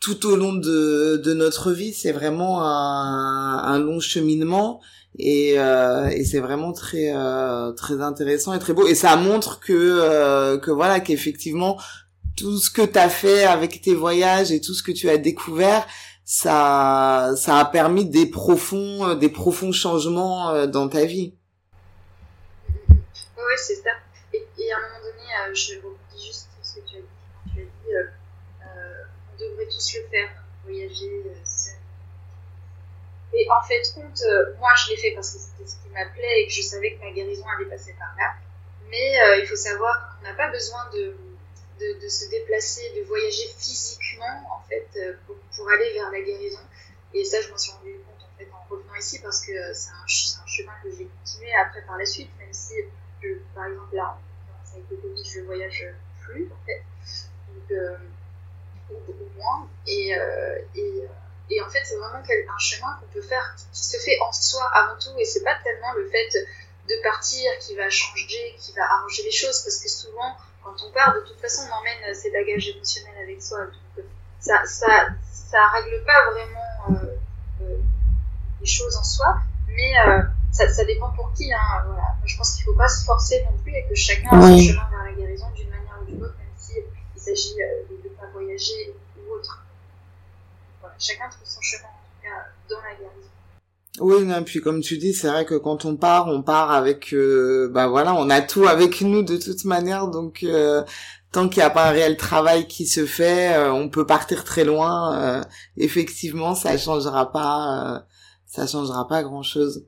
tout 0.00 0.26
au 0.26 0.36
long 0.36 0.54
de, 0.54 1.20
de 1.22 1.34
notre 1.34 1.72
vie. 1.72 1.92
C'est 1.92 2.12
vraiment 2.12 2.62
un, 2.62 3.58
un 3.64 3.78
long 3.78 4.00
cheminement. 4.00 4.80
Et, 5.18 5.54
euh, 5.58 6.08
et 6.08 6.24
c'est 6.24 6.38
vraiment 6.38 6.72
très 6.72 7.12
euh, 7.12 7.72
très 7.72 8.00
intéressant 8.00 8.54
et 8.54 8.58
très 8.58 8.72
beau. 8.72 8.86
Et 8.86 8.94
ça 8.94 9.16
montre 9.16 9.58
que 9.58 9.72
euh, 9.72 10.56
que 10.56 10.70
voilà 10.70 11.00
qu'effectivement 11.00 11.78
tout 12.36 12.58
ce 12.58 12.70
que 12.70 12.82
tu 12.82 12.98
as 12.98 13.08
fait 13.08 13.44
avec 13.44 13.82
tes 13.82 13.94
voyages 13.94 14.52
et 14.52 14.60
tout 14.60 14.72
ce 14.72 14.82
que 14.82 14.92
tu 14.92 15.10
as 15.10 15.18
découvert 15.18 15.86
ça, 16.32 17.32
ça 17.36 17.58
a 17.58 17.64
permis 17.64 18.04
des 18.04 18.24
profonds, 18.24 19.04
euh, 19.04 19.14
des 19.16 19.30
profonds 19.30 19.72
changements 19.72 20.50
euh, 20.50 20.68
dans 20.68 20.88
ta 20.88 21.04
vie. 21.04 21.34
Oui, 22.88 23.54
c'est 23.56 23.74
ça. 23.74 23.90
Et, 24.32 24.38
à 24.72 24.76
un 24.76 24.80
moment 24.80 25.00
donné, 25.02 25.26
euh, 25.26 25.54
je 25.54 25.74
redis 25.84 26.24
juste 26.24 26.48
ce 26.62 26.76
que 26.76 26.86
tu 26.86 26.96
as 26.98 27.00
dit. 27.00 27.52
Tu 27.52 27.60
as 27.62 27.64
dit, 27.64 27.94
euh, 27.96 28.04
euh, 28.62 29.04
on 29.34 29.40
devrait 29.40 29.66
tous 29.66 29.96
le 29.96 30.08
faire, 30.08 30.28
voyager. 30.62 31.24
et 33.32 33.46
en 33.50 33.62
fait, 33.66 33.82
compte, 33.96 34.22
moi, 34.60 34.70
je 34.76 34.90
l'ai 34.90 34.98
fait 34.98 35.10
parce 35.16 35.32
que 35.32 35.40
c'était 35.40 35.68
ce 35.68 35.82
qui 35.82 35.88
m'appelait 35.92 36.42
et 36.42 36.46
que 36.46 36.52
je 36.52 36.62
savais 36.62 36.94
que 36.94 37.04
ma 37.04 37.10
guérison 37.10 37.44
allait 37.58 37.68
passer 37.68 37.96
par 37.98 38.14
là. 38.16 38.34
Mais 38.88 39.18
il 39.40 39.46
faut 39.48 39.56
savoir 39.56 40.14
qu'on 40.14 40.28
n'a 40.28 40.34
pas 40.34 40.48
besoin 40.48 40.88
de 40.94 41.12
de, 41.80 42.08
se 42.08 42.28
déplacer, 42.28 42.92
de 42.96 43.02
voyager 43.02 43.48
physiquement 43.58 44.42
en 44.54 44.68
fait 44.68 44.88
euh, 44.96 45.14
pour, 45.26 45.70
aller 45.70 45.92
vers 45.94 46.10
la 46.10 46.20
guérison. 46.20 46.60
Et 47.14 47.24
ça, 47.24 47.40
je 47.40 47.50
m'en 47.50 47.58
suis 47.58 47.72
rendu 47.72 47.92
compte 48.06 48.22
en 48.22 48.38
fait 48.38 48.48
en 48.52 48.64
revenant 48.70 48.94
ici 48.94 49.18
parce 49.20 49.44
que 49.44 49.52
c'est 49.72 49.90
un, 49.90 50.06
chemin 50.06 50.72
que 50.82 50.90
j'ai 50.90 51.06
continué 51.06 51.52
après 51.54 51.82
par 51.82 51.96
la 51.96 52.06
suite, 52.06 52.30
même 52.38 52.52
si 52.52 52.74
par 53.54 53.66
exemple 53.66 53.94
là, 53.94 54.18
avec 54.72 54.84
le 54.90 54.96
Covid, 54.96 55.24
je 55.24 55.40
voyage 55.40 55.84
plus 56.20 56.46
donc 56.46 57.70
euh, 57.70 57.96
ou, 58.90 58.94
ou, 58.94 59.30
moins. 59.36 59.68
Et, 59.86 60.14
euh, 60.14 60.58
et, 61.50 61.60
en 61.60 61.68
fait, 61.68 61.80
c'est 61.84 61.96
vraiment 61.96 62.18
un 62.18 62.58
chemin 62.58 62.98
qu'on 63.00 63.12
peut 63.12 63.22
faire 63.22 63.54
qui, 63.56 63.64
qui, 63.72 63.84
se 63.84 63.96
fait 63.98 64.18
en 64.20 64.32
soi 64.32 64.68
avant 64.74 64.98
tout. 64.98 65.10
Et 65.18 65.24
c'est 65.24 65.42
pas 65.42 65.56
tellement 65.62 65.92
le 65.94 66.08
fait 66.08 66.28
de 66.88 67.02
partir 67.02 67.50
qui 67.60 67.76
va 67.76 67.88
changer, 67.90 68.56
qui 68.58 68.72
va 68.72 68.82
arranger 68.84 69.22
les 69.22 69.30
choses, 69.30 69.62
parce 69.62 69.78
que 69.78 69.88
souvent 69.88 70.36
quand 70.62 70.76
on 70.86 70.90
part, 70.92 71.14
de 71.14 71.20
toute 71.20 71.40
façon, 71.40 71.62
on 71.70 71.74
emmène 71.78 72.14
ses 72.14 72.30
bagages 72.30 72.68
émotionnels 72.68 73.22
avec 73.22 73.42
soi. 73.42 73.66
Donc, 73.96 74.04
ça, 74.38 74.64
ça, 74.66 75.08
ça 75.32 75.58
règle 75.68 76.04
pas 76.04 76.30
vraiment 76.30 77.02
euh, 77.02 77.16
euh, 77.62 77.76
les 78.60 78.66
choses 78.66 78.96
en 78.96 79.04
soi, 79.04 79.38
mais 79.68 79.98
euh, 80.06 80.22
ça, 80.52 80.68
ça, 80.68 80.84
dépend 80.84 81.10
pour 81.10 81.32
qui. 81.34 81.52
Hein, 81.52 81.58
voilà. 81.86 82.14
Je 82.24 82.36
pense 82.36 82.54
qu'il 82.54 82.64
faut 82.64 82.74
pas 82.74 82.88
se 82.88 83.04
forcer 83.04 83.44
non 83.44 83.56
plus 83.62 83.74
et 83.74 83.86
que 83.88 83.94
chacun 83.94 84.28
a 84.28 84.42
son 84.42 84.58
chemin 84.58 84.88
vers 84.90 85.04
la 85.04 85.12
guérison 85.12 85.50
d'une 85.52 85.70
manière 85.70 85.98
ou 86.02 86.04
d'une 86.04 86.22
autre, 86.22 86.36
même 86.38 86.54
s'il 86.56 86.84
il 87.16 87.20
s'agit 87.20 87.54
de 87.54 88.08
ne 88.08 88.14
pas 88.14 88.26
voyager 88.32 88.94
ou 89.16 89.32
autre. 89.32 89.64
Voilà. 90.80 90.94
Chacun 90.98 91.28
trouve 91.28 91.46
son 91.46 91.60
chemin, 91.62 91.88
en 91.88 91.88
tout 91.88 92.22
cas, 92.22 92.48
dans 92.68 92.82
la 92.82 92.94
guérison. 92.94 93.29
Oui, 94.00 94.24
non, 94.24 94.42
puis 94.44 94.60
comme 94.60 94.80
tu 94.80 94.98
dis, 94.98 95.12
c'est 95.14 95.28
vrai 95.28 95.44
que 95.44 95.54
quand 95.54 95.84
on 95.84 95.96
part, 95.96 96.28
on 96.28 96.42
part 96.42 96.72
avec, 96.72 97.12
euh, 97.12 97.68
bah 97.72 97.86
voilà, 97.88 98.14
on 98.14 98.30
a 98.30 98.40
tout 98.40 98.66
avec 98.66 99.02
nous 99.02 99.22
de 99.22 99.36
toute 99.36 99.64
manière, 99.64 100.08
donc 100.08 100.42
euh, 100.42 100.82
tant 101.32 101.48
qu'il 101.48 101.58
n'y 101.58 101.66
a 101.66 101.70
pas 101.70 101.88
un 101.88 101.92
réel 101.92 102.16
travail 102.16 102.66
qui 102.66 102.86
se 102.86 103.04
fait, 103.06 103.56
on 103.70 103.88
peut 103.88 104.06
partir 104.06 104.44
très 104.44 104.64
loin. 104.64 105.42
effectivement, 105.76 106.54
ça 106.54 106.76
changera 106.78 107.30
pas, 107.30 108.04
ça 108.46 108.66
changera 108.66 109.06
pas 109.06 109.22
grand 109.22 109.42
chose. 109.42 109.84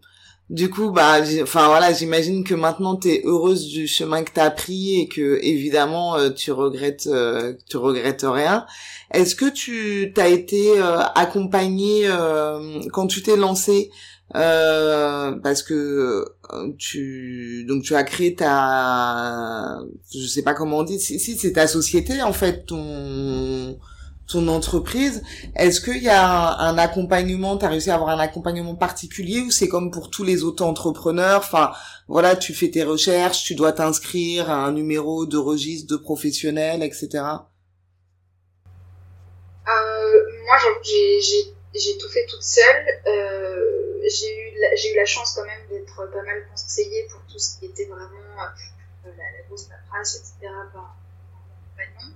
Du 0.53 0.69
coup, 0.69 0.91
bah, 0.91 1.21
enfin 1.43 1.69
voilà, 1.69 1.95
j'imagine 1.95 2.45
que 2.45 2.53
maintenant 2.53 2.97
tu 2.97 3.09
es 3.09 3.23
heureuse 3.25 3.69
du 3.69 3.87
chemin 3.87 4.23
que 4.23 4.33
tu 4.33 4.41
as 4.41 4.51
pris 4.51 5.01
et 5.01 5.09
que 5.09 5.39
évidemment 5.43 6.17
euh, 6.17 6.29
tu 6.29 6.53
regrettes, 6.53 7.07
euh, 7.07 7.55
tu 7.71 7.79
regrettes 7.79 8.27
rien. 8.29 8.67
Est-ce 9.13 9.35
que 9.35 9.49
tu 9.49 10.13
t'as 10.15 10.29
été 10.29 10.81
euh, 10.81 11.01
accompagnée 11.15 12.09
quand 12.93 13.07
tu 13.07 13.23
t'es 13.23 13.37
lancée 13.37 13.91
parce 14.33 15.63
que 15.63 16.25
tu 16.79 17.65
donc 17.69 17.83
tu 17.83 17.95
as 17.95 18.05
créé 18.05 18.35
ta, 18.35 19.81
je 20.13 20.27
sais 20.27 20.43
pas 20.43 20.55
comment 20.55 20.79
on 20.79 20.83
dit, 20.85 20.99
si, 20.99 21.19
si 21.21 21.37
c'est 21.37 21.53
ta 21.53 21.67
société 21.67 22.23
en 22.23 22.33
fait 22.33 22.65
ton 22.67 23.79
ton 24.33 24.49
entreprise. 24.49 25.23
Est-ce 25.55 25.81
qu'il 25.81 26.03
y 26.03 26.09
a 26.09 26.59
un, 26.59 26.79
accompagnement, 26.79 27.57
tu 27.59 27.65
as 27.65 27.69
réussi 27.69 27.91
à 27.91 27.95
avoir 27.95 28.11
un 28.11 28.19
accompagnement 28.19 28.75
particulier 28.75 29.41
ou 29.41 29.51
c'est 29.51 29.69
comme 29.69 29.91
pour 29.91 30.11
tous 30.11 30.25
les 30.25 30.43
autres 30.43 30.65
entrepreneurs? 30.65 31.41
Enfin, 31.41 31.73
voilà, 32.09 32.37
tu 32.37 32.55
fais 32.55 32.71
tes 32.71 32.85
recherches, 32.85 33.45
tu 33.45 33.55
dois 33.55 33.73
t'inscrire 33.73 34.51
à 34.51 34.65
un 34.65 34.73
numéro 34.73 35.27
de 35.27 35.37
registre 35.37 35.91
de 35.91 35.97
professionnel, 35.97 36.83
etc. 36.83 37.25
j'ai 40.85 41.99
tout 41.99 42.09
fait 42.09 42.27
toute 42.27 42.43
seule. 42.43 42.87
Euh, 43.07 44.01
j'ai 44.09 44.37
eu, 44.37 44.93
eu 44.93 44.97
la 44.97 45.07
chance 45.07 45.35
quand 45.35 45.45
même 45.45 45.67
d'être 45.71 45.95
pas 45.95 46.23
mal 46.23 46.47
conseillée 46.51 47.07
pour 47.11 47.21
tout 47.31 47.39
ce 47.39 47.59
qui 47.59 47.67
était 47.67 47.87
vraiment 47.87 48.43
euh, 49.07 49.11
la, 49.17 49.43
grosse 49.49 49.65
paperasse, 49.65 50.17
etc. 50.17 50.53
par 50.73 50.97
mon 51.33 51.85
compagnon. 51.87 52.15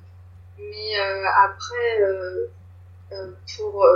Mais 0.58 0.98
euh, 0.98 1.24
après, 1.44 2.00
pour, 3.56 3.86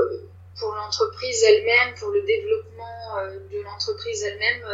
pour 0.58 0.74
l'entreprise 0.74 1.42
elle-même, 1.44 1.94
pour 1.94 2.10
le 2.10 2.22
développement 2.22 3.26
de 3.50 3.62
l'entreprise 3.62 4.22
elle-même, 4.24 4.64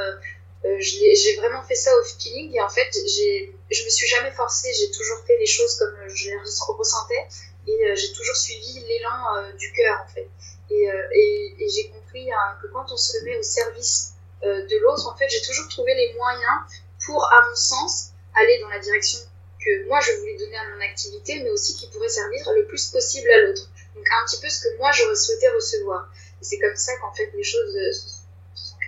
j'ai 0.78 1.36
vraiment 1.36 1.62
fait 1.62 1.74
ça 1.74 1.90
au 1.96 2.02
feeling 2.04 2.54
et 2.54 2.60
en 2.60 2.68
fait, 2.68 2.88
je 2.92 3.84
me 3.84 3.90
suis 3.90 4.06
jamais 4.06 4.30
forcée, 4.32 4.72
j'ai 4.72 4.90
toujours 4.90 5.18
fait 5.26 5.36
les 5.38 5.46
choses 5.46 5.76
comme 5.76 5.94
je 6.08 6.30
les 6.30 6.36
ressentais 6.36 7.26
et 7.66 7.96
j'ai 7.96 8.12
toujours 8.12 8.36
suivi 8.36 8.80
l'élan 8.80 9.52
du 9.58 9.72
cœur 9.72 10.04
en 10.04 10.14
fait. 10.14 10.28
Et, 10.70 10.88
et, 11.14 11.68
j'ai 11.68 11.88
compris 11.90 12.30
hein, 12.32 12.58
que 12.62 12.68
quand 12.68 12.86
on 12.90 12.96
se 12.96 13.22
met 13.24 13.36
au 13.36 13.42
service 13.42 14.12
de 14.42 14.82
l'autre, 14.82 15.06
en 15.08 15.16
fait, 15.16 15.28
j'ai 15.28 15.42
toujours 15.42 15.68
trouvé 15.68 15.94
les 15.94 16.14
moyens 16.14 16.60
pour, 17.04 17.24
à 17.24 17.48
mon 17.48 17.56
sens, 17.56 18.10
aller 18.34 18.58
dans 18.60 18.68
la 18.68 18.78
direction 18.78 19.20
que 19.66 19.88
moi 19.88 20.00
je 20.00 20.12
voulais 20.12 20.36
donner 20.38 20.56
à 20.56 20.68
mon 20.74 20.80
activité, 20.82 21.40
mais 21.42 21.50
aussi 21.50 21.74
qui 21.76 21.88
pourrait 21.88 22.08
servir 22.08 22.48
le 22.54 22.66
plus 22.66 22.86
possible 22.86 23.30
à 23.30 23.38
l'autre. 23.42 23.68
Donc 23.94 24.04
un 24.12 24.26
petit 24.26 24.40
peu 24.40 24.48
ce 24.48 24.60
que 24.62 24.76
moi 24.78 24.92
j'aurais 24.92 25.16
souhaité 25.16 25.48
recevoir. 25.48 26.08
Et 26.40 26.44
c'est 26.44 26.58
comme 26.58 26.76
ça 26.76 26.96
qu'en 26.98 27.12
fait 27.12 27.30
les 27.34 27.42
choses 27.42 27.76
euh, 27.76 27.92
se 27.92 28.15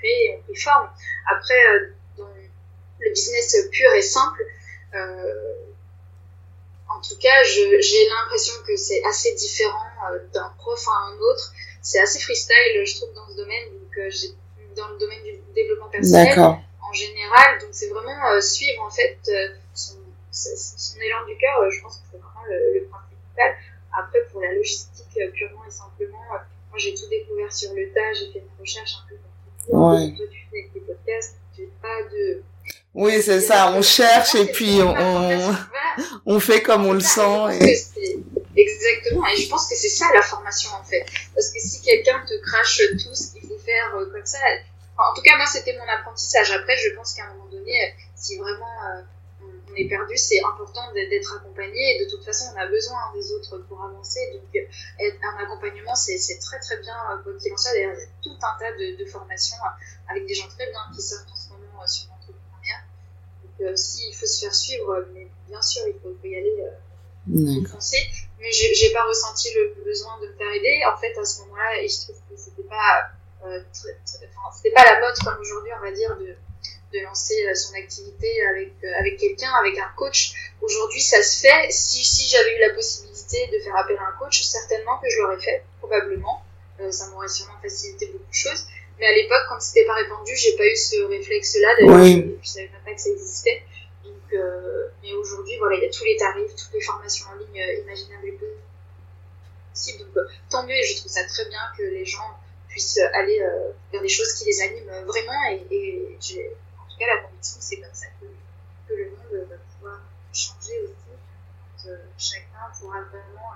et 0.04 0.36
ont 0.36 0.42
pris 0.42 0.56
forme. 0.56 0.88
Après, 1.30 1.66
euh, 1.66 1.94
dans 2.16 2.28
le 3.00 3.10
business 3.10 3.56
pur 3.70 3.92
et 3.94 4.02
simple, 4.02 4.44
euh, 4.94 5.54
en 6.88 7.00
tout 7.00 7.16
cas, 7.18 7.42
j'ai 7.44 8.08
l'impression 8.08 8.54
que 8.66 8.76
c'est 8.76 9.02
assez 9.04 9.34
différent 9.34 9.86
d'un 10.32 10.52
prof 10.58 10.82
à 10.88 11.10
un 11.10 11.16
autre. 11.18 11.52
C'est 11.82 12.00
assez 12.00 12.18
freestyle, 12.18 12.84
je 12.84 12.96
trouve, 12.96 13.12
dans 13.14 13.28
ce 13.28 13.36
domaine. 13.36 13.64
Donc, 13.72 14.76
dans 14.76 14.88
le 14.88 14.98
domaine 14.98 15.22
du 15.24 15.38
développement 15.54 15.88
personnel 15.88 16.38
en 16.38 16.92
général. 16.92 17.60
Donc, 17.60 17.70
c'est 17.72 17.88
vraiment 17.88 18.40
suivre 18.40 18.82
en 18.82 18.90
fait 18.90 19.18
son 19.74 19.98
son 20.38 21.00
élan 21.00 21.24
du 21.26 21.36
cœur, 21.36 21.60
euh, 21.60 21.70
je 21.70 21.82
pense 21.82 21.98
que 21.98 22.02
c'est 22.12 22.18
vraiment 22.18 22.44
le, 22.48 22.86
principal. 22.86 23.56
Après, 23.92 24.18
pour 24.30 24.40
la 24.40 24.52
logistique, 24.52 25.06
euh, 25.18 25.30
purement 25.32 25.64
et 25.66 25.70
simplement, 25.70 26.24
euh, 26.32 26.38
moi 26.70 26.78
j'ai 26.78 26.94
tout 26.94 27.08
découvert 27.08 27.52
sur 27.52 27.74
le 27.74 27.90
tas, 27.92 28.12
j'ai 28.12 28.32
fait 28.32 28.38
une 28.38 28.60
recherche 28.60 28.94
un 29.02 29.08
peu 29.08 29.16
ouais. 29.68 30.14
Des 30.74 30.80
podcasts, 30.80 31.36
pas 31.82 32.02
de. 32.12 32.42
Oui, 32.94 33.22
c'est 33.22 33.40
ça, 33.40 33.72
on 33.72 33.82
cherche 33.82 34.34
et 34.34 34.46
puis 34.46 34.80
on, 34.82 35.54
on, 36.26 36.40
fait 36.40 36.62
comme 36.62 36.86
on 36.86 36.92
le 36.92 37.00
sent. 37.00 37.58
Et... 37.60 37.76
Exactement, 38.56 39.26
et 39.28 39.36
je 39.36 39.48
pense 39.48 39.68
que 39.68 39.76
c'est 39.76 39.88
ça 39.88 40.06
la 40.14 40.22
formation 40.22 40.70
en 40.80 40.82
fait. 40.82 41.04
Parce 41.34 41.50
que 41.50 41.60
si 41.60 41.80
quelqu'un 41.82 42.20
te 42.26 42.34
crache 42.42 42.82
tout 42.92 43.14
ce 43.14 43.32
qu'il 43.32 43.42
faut 43.42 43.58
faire 43.64 43.92
comme 43.92 44.24
ça, 44.26 44.38
en 44.96 45.14
tout 45.14 45.22
cas, 45.22 45.36
moi 45.36 45.46
c'était 45.46 45.76
mon 45.78 45.92
apprentissage. 45.92 46.50
Après, 46.50 46.76
je 46.76 46.94
pense 46.96 47.14
qu'à 47.14 47.24
un 47.24 47.34
moment 47.34 47.48
donné, 47.50 47.94
si 48.16 48.36
vraiment 48.36 49.04
on 49.70 49.74
est 49.76 49.88
perdu, 49.88 50.16
c'est 50.16 50.40
important 50.44 50.92
d'être 50.92 51.36
accompagné 51.36 51.96
et 51.96 52.04
de 52.04 52.10
toute 52.10 52.24
façon, 52.24 52.46
on 52.54 52.58
a 52.58 52.66
besoin 52.66 52.98
des 53.14 53.32
autres 53.32 53.58
pour 53.68 53.82
avancer. 53.84 54.20
Donc, 54.32 54.68
un 55.00 55.44
accompagnement, 55.44 55.94
c'est 55.94 56.38
très 56.38 56.58
très 56.60 56.78
bien, 56.78 56.94
euh, 57.12 57.22
quoi 57.22 57.32
qu'il 57.34 57.52
en 57.52 57.56
soit. 57.56 57.72
D'ailleurs, 57.72 57.94
il 57.94 58.00
y 58.00 58.04
a 58.04 58.06
tout 58.22 58.36
un 58.40 58.58
tas 58.58 58.72
de, 58.72 59.04
formations 59.06 59.56
euh, 59.56 60.10
avec 60.10 60.26
des 60.26 60.34
gens 60.34 60.48
très 60.48 60.70
bien 60.70 60.80
qui 60.94 61.02
sortent 61.02 61.30
en 61.30 61.36
ce 61.36 61.48
moment 61.50 61.82
euh, 61.82 61.86
sur 61.86 62.08
l'entrepreneuriat. 62.08 62.82
Donc, 63.44 63.78
s'il 63.78 64.14
faut 64.14 64.26
se 64.26 64.40
faire 64.40 64.54
suivre, 64.54 65.06
mais 65.14 65.28
bien 65.48 65.62
sûr, 65.62 65.82
il 65.86 65.94
faut, 66.00 66.14
y 66.24 66.36
aller. 66.36 66.56
Euh. 66.62 66.70
Mais 68.40 68.52
j'ai 68.52 68.92
pas 68.92 69.04
ressenti 69.04 69.52
le 69.54 69.82
besoin 69.84 70.18
de 70.20 70.28
me 70.28 70.32
faire 70.32 70.50
aider. 70.52 70.82
En 70.86 70.96
fait, 70.96 71.16
à 71.18 71.24
ce 71.24 71.40
moment-là, 71.42 71.86
je 71.86 72.04
trouve 72.04 72.16
que 72.30 72.36
c'était 72.36 72.68
pas, 72.68 73.10
c'était 74.54 74.74
pas 74.74 74.84
la 74.84 75.00
mode 75.00 75.14
comme 75.24 75.38
aujourd'hui, 75.40 75.72
on 75.76 75.82
va 75.82 75.92
dire, 75.92 76.16
de 76.16 76.36
de 76.92 77.00
lancer 77.00 77.46
euh, 77.46 77.54
son 77.54 77.74
activité 77.74 78.28
avec, 78.46 78.72
euh, 78.84 78.88
avec 78.98 79.18
quelqu'un, 79.18 79.52
avec 79.60 79.78
un 79.78 79.90
coach. 79.96 80.32
Aujourd'hui, 80.60 81.00
ça 81.00 81.22
se 81.22 81.40
fait. 81.40 81.70
Si, 81.70 82.04
si 82.04 82.28
j'avais 82.28 82.56
eu 82.56 82.60
la 82.60 82.74
possibilité 82.74 83.48
de 83.52 83.58
faire 83.60 83.76
appel 83.76 83.96
à 83.98 84.08
un 84.08 84.18
coach, 84.18 84.42
certainement 84.42 84.98
que 84.98 85.08
je 85.10 85.18
l'aurais 85.18 85.40
fait, 85.40 85.62
probablement. 85.80 86.42
Euh, 86.80 86.92
ça 86.92 87.08
m'aurait 87.08 87.28
sûrement 87.28 87.58
facilité 87.60 88.06
beaucoup 88.06 88.30
de 88.30 88.34
choses. 88.34 88.66
Mais 88.98 89.06
à 89.06 89.12
l'époque, 89.12 89.42
quand 89.48 89.60
c'était 89.60 89.84
pas 89.84 89.94
répandu, 89.94 90.34
j'ai 90.36 90.56
pas 90.56 90.66
eu 90.66 90.76
ce 90.76 91.02
réflexe-là. 91.02 91.68
D'ailleurs, 91.78 92.00
oui. 92.00 92.36
je, 92.42 92.48
savais 92.48 92.68
même 92.68 92.82
pas 92.84 92.94
que 92.94 93.00
ça 93.00 93.10
existait. 93.10 93.62
Donc, 94.04 94.32
euh, 94.32 94.88
mais 95.02 95.12
aujourd'hui, 95.14 95.56
voilà, 95.58 95.76
il 95.76 95.82
y 95.82 95.86
a 95.86 95.90
tous 95.90 96.04
les 96.04 96.16
tarifs, 96.16 96.54
toutes 96.56 96.72
les 96.74 96.80
formations 96.80 97.26
en 97.30 97.36
ligne 97.36 97.62
euh, 97.62 97.82
imaginables 97.82 98.28
et 98.28 98.38
possibles. 99.72 99.98
Donc, 99.98 100.24
tant 100.50 100.64
mieux. 100.66 100.74
Et 100.74 100.84
je 100.84 100.98
trouve 100.98 101.10
ça 101.10 101.24
très 101.24 101.48
bien 101.48 101.60
que 101.76 101.82
les 101.82 102.04
gens 102.04 102.38
puissent 102.68 103.00
aller 103.14 103.40
vers 103.92 104.02
des 104.02 104.08
choses 104.08 104.32
qui 104.34 104.44
les 104.44 104.60
animent 104.62 105.04
vraiment. 105.06 105.44
Et, 105.50 105.74
et 105.74 106.16
j'ai 106.20 106.50
la 107.06 107.22
conviction, 107.22 107.56
c'est 107.60 107.76
comme 107.76 107.94
ça 107.94 108.06
que, 108.20 108.26
que, 108.88 108.94
le 108.94 109.10
monde 109.10 109.48
va 109.48 109.56
pouvoir 109.74 110.00
changer 110.32 110.82
aussi. 110.84 111.90
chacun 112.18 112.72
pourra 112.80 113.00
vraiment 113.02 113.54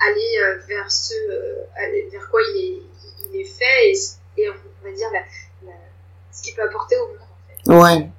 aller 0.00 0.38
euh, 0.42 0.58
vers 0.66 0.90
ce, 0.90 1.14
euh, 1.30 2.10
vers 2.10 2.28
quoi 2.30 2.40
il 2.54 2.60
est, 2.60 2.82
il 3.30 3.40
est 3.40 3.44
fait 3.44 3.92
et, 3.92 4.42
et, 4.42 4.50
on 4.50 4.88
va 4.88 4.94
dire 4.94 5.08
la, 5.12 5.22
ce 6.32 6.42
qu'il 6.42 6.54
peut 6.54 6.62
apporter 6.62 6.96
au 6.96 7.08
monde. 7.08 7.18
En 7.20 7.82
fait. 7.86 8.00
Ouais. 8.00 8.10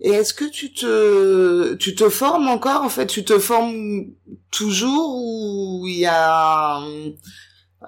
Et 0.00 0.10
est-ce 0.10 0.34
que 0.34 0.44
tu 0.44 0.72
te, 0.72 1.74
tu 1.74 1.94
te 1.94 2.08
formes 2.08 2.48
encore 2.48 2.82
en 2.82 2.90
fait? 2.90 3.06
Tu 3.06 3.24
te 3.24 3.38
formes 3.38 4.06
toujours 4.50 5.16
ou 5.16 5.86
il 5.86 6.00
y 6.00 6.06
a 6.06 6.80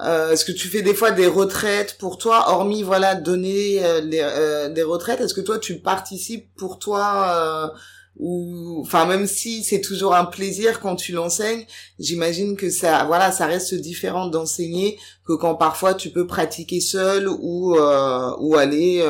euh, 0.01 0.31
est-ce 0.31 0.45
que 0.45 0.53
tu 0.53 0.69
fais 0.69 0.83
des 0.83 0.95
fois 0.95 1.11
des 1.11 1.27
retraites 1.27 1.99
pour 1.99 2.19
toi, 2.19 2.51
hormis 2.51 2.83
voilà 2.83 3.17
donner 3.17 3.85
euh, 3.85 4.01
euh, 4.13 4.69
des 4.69 4.83
retraites? 4.83 5.21
Est-ce 5.21 5.35
que 5.35 5.41
toi 5.41 5.59
tu 5.59 5.81
participes 5.81 6.49
pour 6.57 6.79
toi 6.79 7.73
ou 8.17 8.81
enfin 8.81 9.07
même 9.07 9.27
si 9.27 9.63
c'est 9.63 9.81
toujours 9.81 10.15
un 10.15 10.25
plaisir 10.25 10.81
quand 10.81 10.97
tu 10.97 11.13
l'enseignes, 11.13 11.67
j'imagine 12.01 12.57
que 12.57 12.69
ça 12.71 13.05
voilà 13.05 13.31
ça 13.33 13.47
reste 13.47 13.75
différent 13.75 14.27
d'enseigner 14.27 14.99
que 15.25 15.35
quand 15.35 15.55
parfois 15.55 15.95
tu 15.95 16.11
peux 16.11 16.27
pratiquer 16.27 16.81
seul 16.81 17.29
ou 17.29 17.77
ou 17.77 18.57
aller 18.57 19.05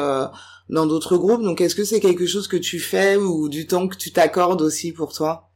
dans 0.70 0.86
d'autres 0.86 1.16
groupes. 1.16 1.42
Donc 1.42 1.60
est-ce 1.60 1.74
que 1.74 1.84
c'est 1.84 2.00
quelque 2.00 2.26
chose 2.26 2.48
que 2.48 2.56
tu 2.56 2.78
fais 2.78 3.16
ou 3.16 3.48
du 3.48 3.66
temps 3.66 3.88
que 3.88 3.96
tu 3.96 4.12
t'accordes 4.12 4.62
aussi 4.62 4.92
pour 4.92 5.12
toi? 5.12 5.50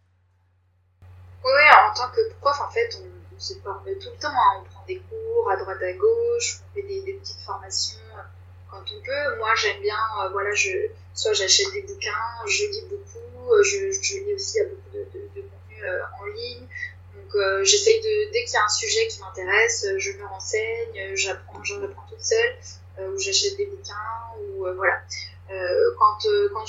Oui, 1.44 1.50
en 1.72 1.94
tant 1.94 2.10
que 2.14 2.20
prof 2.40 2.56
en 2.68 2.70
fait 2.70 2.88
on 3.34 3.40
se 3.40 3.54
forme 3.62 3.82
tout 3.84 4.08
le 4.14 4.20
temps. 4.20 4.28
Hein. 4.28 4.71
On 4.82 4.86
des 4.86 4.98
cours 4.98 5.50
à 5.50 5.56
droite 5.56 5.82
à 5.82 5.92
gauche, 5.92 6.60
on 6.62 6.74
fait 6.74 6.82
des, 6.82 7.12
petites 7.14 7.40
formations 7.40 7.98
euh, 8.16 8.22
quand 8.70 8.82
on 8.94 9.00
peut. 9.04 9.36
Moi, 9.38 9.54
j'aime 9.56 9.80
bien, 9.80 9.96
euh, 10.20 10.28
voilà, 10.30 10.52
je, 10.54 10.70
soit 11.14 11.32
j'achète 11.32 11.72
des 11.72 11.82
bouquins, 11.82 12.10
je 12.46 12.64
lis 12.64 12.84
beaucoup, 12.88 13.52
euh, 13.52 13.62
je, 13.62 14.14
lis 14.16 14.34
aussi 14.34 14.58
beaucoup 14.62 14.90
de, 14.96 15.04
de, 15.14 15.28
de 15.36 15.42
contenu 15.42 15.84
en 16.20 16.26
ligne. 16.26 16.66
Donc, 17.14 17.64
j'essaye 17.64 18.00
de, 18.00 18.32
dès 18.32 18.44
qu'il 18.44 18.54
y 18.54 18.56
a 18.56 18.64
un 18.64 18.68
sujet 18.68 19.06
qui 19.08 19.20
m'intéresse, 19.20 19.86
je 19.98 20.12
me 20.12 20.26
renseigne, 20.26 21.14
j'apprends, 21.14 21.62
j'en 21.64 21.82
apprends 21.82 22.06
toute 22.08 22.24
seule, 22.24 22.56
ou 23.00 23.18
j'achète 23.18 23.56
des 23.56 23.66
bouquins, 23.66 23.94
ou 24.38 24.66
voilà. 24.76 25.00
quand, 25.98 26.18
quand 26.52 26.66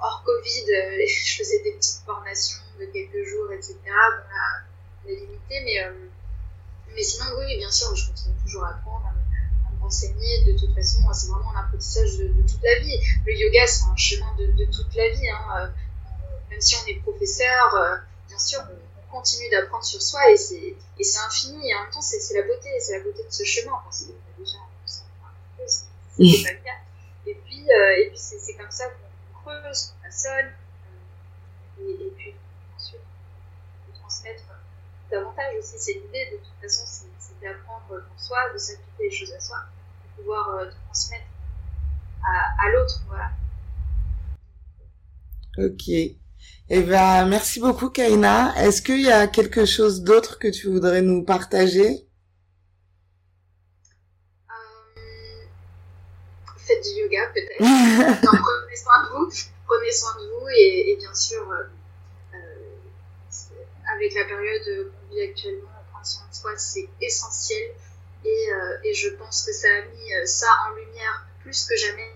hors 0.00 0.22
Covid, 0.24 0.66
je 1.06 1.36
faisais 1.36 1.58
des 1.60 1.72
petites 1.72 2.04
formations 2.04 2.62
de 2.78 2.86
quelques 2.86 3.24
jours, 3.28 3.52
etc 3.52 3.76
limité, 5.06 5.60
mais, 5.64 5.78
mais 6.94 7.02
sinon, 7.02 7.26
oui, 7.38 7.56
bien 7.56 7.70
sûr, 7.70 7.94
je 7.94 8.08
continue 8.08 8.34
toujours 8.44 8.64
à 8.64 8.70
apprendre, 8.70 9.06
à, 9.06 9.68
à 9.68 9.72
m'enseigner. 9.80 10.44
De 10.44 10.58
toute 10.58 10.74
façon, 10.74 11.00
c'est 11.12 11.28
vraiment 11.28 11.52
un 11.54 11.60
apprentissage 11.60 12.18
de, 12.18 12.28
toute 12.42 12.62
la 12.62 12.78
vie. 12.80 12.98
Le 13.26 13.32
yoga, 13.32 13.66
c'est 13.66 13.84
un 13.84 13.96
chemin 13.96 14.34
de, 14.38 14.64
toute 14.66 14.94
la 14.94 15.08
vie. 15.10 15.28
Hein. 15.28 15.44
Euh, 15.56 15.68
même 16.50 16.60
si 16.60 16.76
on 16.76 16.86
est 16.86 17.00
professeur, 17.00 18.02
bien 18.28 18.38
sûr, 18.38 18.60
on, 18.70 18.82
continue 19.12 19.50
d'apprendre 19.50 19.84
sur 19.84 20.00
soi 20.00 20.30
et 20.30 20.38
c'est 20.38 20.74
et 20.98 21.04
c'est 21.04 21.18
infini 21.18 21.68
et 21.68 21.74
en 21.74 21.82
même 21.82 21.90
temps 21.90 22.00
c'est 22.00 22.16
la 22.32 22.46
beauté, 22.46 22.70
c'est 22.80 22.96
la 22.96 23.04
beauté 23.04 23.22
de 23.22 23.30
ce 23.30 23.44
chemin. 23.44 23.72
Enfin, 23.72 23.90
c'est 23.90 24.06
déjà 24.38 24.56
c'est 24.86 26.42
pas 26.42 26.52
le 26.52 26.64
cas. 26.64 26.78
Et 27.26 27.34
puis 27.44 27.66
et 27.98 28.08
puis 28.08 28.16
c'est 28.16 28.54
comme 28.54 28.70
ça 28.70 28.86
qu'on 28.86 29.50
creuse, 29.50 29.92
qu'on 29.92 30.06
façonne 30.06 30.50
et, 31.82 31.90
et 31.90 32.12
puis 32.16 32.34
aussi. 35.58 35.74
C'est 35.78 35.94
l'idée, 35.94 36.26
de 36.32 36.36
toute 36.36 36.60
façon, 36.60 36.84
c'est 36.86 37.40
d'apprendre 37.40 37.86
pour 37.88 38.20
soi, 38.20 38.38
de 38.52 38.58
s'appliquer 38.58 39.04
les 39.04 39.10
choses 39.10 39.32
à 39.32 39.40
soi, 39.40 39.56
de 40.04 40.22
pouvoir 40.22 40.48
euh, 40.56 40.70
transmettre 40.86 41.26
à, 42.24 42.66
à 42.66 42.72
l'autre. 42.72 43.00
Voilà. 43.08 43.30
Ok. 45.58 45.88
Eh 45.88 46.82
ben, 46.82 47.26
merci 47.26 47.60
beaucoup, 47.60 47.90
Kaina. 47.90 48.54
Est-ce 48.56 48.80
qu'il 48.80 49.02
y 49.02 49.10
a 49.10 49.26
quelque 49.26 49.66
chose 49.66 50.02
d'autre 50.02 50.38
que 50.38 50.48
tu 50.48 50.68
voudrais 50.68 51.02
nous 51.02 51.24
partager? 51.24 52.08
Euh, 54.48 55.44
Faites 56.56 56.82
du 56.82 57.00
yoga, 57.02 57.26
peut-être. 57.34 57.58
prenez 57.58 58.76
soin 58.76 59.04
de 59.04 59.08
vous. 59.10 59.30
Prenez 59.66 59.92
soin 59.92 60.14
de 60.20 60.28
vous 60.28 60.48
et, 60.48 60.92
et 60.92 60.96
bien 60.96 61.14
sûr, 61.14 61.50
euh, 61.50 61.64
avec 63.94 64.14
la 64.14 64.24
période 64.24 64.90
qu'on 64.90 65.14
vit 65.14 65.22
actuellement, 65.22 65.68
prendre 65.90 66.06
soin 66.06 66.26
de 66.28 66.34
soi, 66.34 66.56
c'est 66.56 66.88
essentiel. 67.00 67.72
Et, 68.24 68.52
euh, 68.52 68.78
et, 68.84 68.94
je 68.94 69.08
pense 69.08 69.44
que 69.44 69.52
ça 69.52 69.68
a 69.68 69.82
mis 69.82 70.14
euh, 70.14 70.24
ça 70.26 70.46
en 70.68 70.74
lumière 70.76 71.26
plus 71.40 71.64
que 71.64 71.76
jamais 71.76 72.14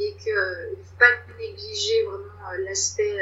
et 0.00 0.14
qu'il 0.14 0.32
ne 0.32 0.76
faut 0.76 0.96
pas 0.96 1.10
négliger 1.38 2.04
vraiment 2.04 2.52
euh, 2.52 2.58
l'aspect 2.64 3.16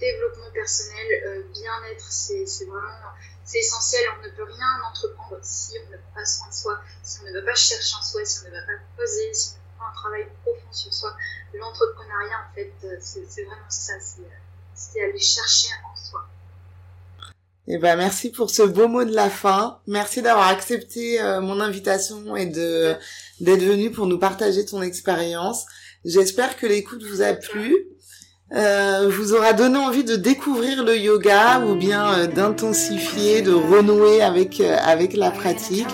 développement 0.00 0.50
personnel, 0.52 1.44
bien-être, 1.52 2.10
c'est 2.10 2.64
vraiment 2.64 2.88
c'est 3.44 3.58
essentiel. 3.58 4.02
On 4.18 4.24
ne 4.24 4.30
peut 4.30 4.44
rien 4.44 4.82
entreprendre 4.90 5.38
si 5.42 5.76
on 5.78 5.90
ne 5.92 5.96
prend 5.98 6.14
pas 6.14 6.24
soin 6.24 6.48
de 6.48 6.54
soi, 6.54 6.80
si 7.02 7.20
on 7.20 7.28
ne 7.28 7.38
va 7.38 7.42
pas 7.44 7.54
chercher 7.54 7.96
en 7.96 8.02
soi, 8.02 8.24
si 8.24 8.40
on 8.42 8.48
ne 8.48 8.54
va 8.54 8.62
pas 8.62 8.82
poser, 8.96 9.32
si 9.34 9.50
on 9.50 9.52
ne 9.52 9.60
fait 9.60 9.78
pas 9.78 9.84
un 9.84 9.94
travail 9.94 10.26
profond 10.42 10.72
sur 10.72 10.92
soi. 10.92 11.16
L'entrepreneuriat, 11.52 12.48
en 12.50 12.54
fait, 12.54 12.72
c'est 13.00 13.44
vraiment 13.44 13.68
ça. 13.68 13.94
C'est 14.80 15.02
aller 15.02 15.20
chercher 15.20 15.68
en 15.84 15.96
soi. 15.96 16.20
Eh 17.68 17.78
ben 17.78 17.96
merci 17.96 18.30
pour 18.30 18.50
ce 18.50 18.62
beau 18.62 18.88
mot 18.88 19.04
de 19.04 19.14
la 19.14 19.30
fin. 19.30 19.78
Merci 19.86 20.22
d'avoir 20.22 20.48
accepté 20.48 21.20
euh, 21.20 21.40
mon 21.40 21.60
invitation 21.60 22.34
et 22.36 22.46
de 22.46 22.94
d'être 23.40 23.62
venu 23.62 23.90
pour 23.90 24.06
nous 24.06 24.18
partager 24.18 24.64
ton 24.64 24.82
expérience. 24.82 25.66
J'espère 26.04 26.56
que 26.56 26.66
l'écoute 26.66 27.02
vous 27.04 27.22
a 27.22 27.34
plu. 27.34 27.76
Euh, 28.52 29.08
vous 29.08 29.34
aura 29.34 29.52
donné 29.52 29.78
envie 29.78 30.02
de 30.02 30.16
découvrir 30.16 30.82
le 30.82 30.98
yoga 30.98 31.60
ou 31.60 31.76
bien 31.76 32.12
euh, 32.14 32.26
d'intensifier, 32.26 33.42
de 33.42 33.52
renouer 33.52 34.22
avec 34.22 34.60
avec 34.60 35.14
la 35.14 35.30
pratique. 35.30 35.88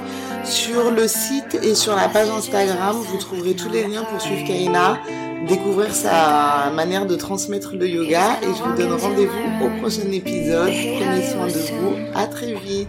Sur 0.44 0.92
le 0.92 1.08
site 1.08 1.58
et 1.60 1.74
sur 1.74 1.96
la 1.96 2.08
page 2.08 2.30
Instagram, 2.30 2.96
vous 2.96 3.18
trouverez 3.18 3.56
tous 3.56 3.68
les 3.68 3.84
liens 3.88 4.04
pour 4.04 4.20
suivre 4.20 4.46
Kaina 4.46 5.00
découvrir 5.46 5.94
sa 5.94 6.70
manière 6.74 7.06
de 7.06 7.16
transmettre 7.16 7.74
le 7.74 7.88
yoga 7.88 8.38
et 8.42 8.46
je 8.46 8.62
vous 8.62 8.76
donne 8.76 8.92
rendez-vous 8.92 9.64
au 9.64 9.80
prochain 9.80 10.10
épisode. 10.10 10.70
Prenez 10.70 11.26
soin 11.26 11.46
de 11.46 11.52
vous. 11.52 11.96
À 12.14 12.26
très 12.26 12.54
vite. 12.54 12.88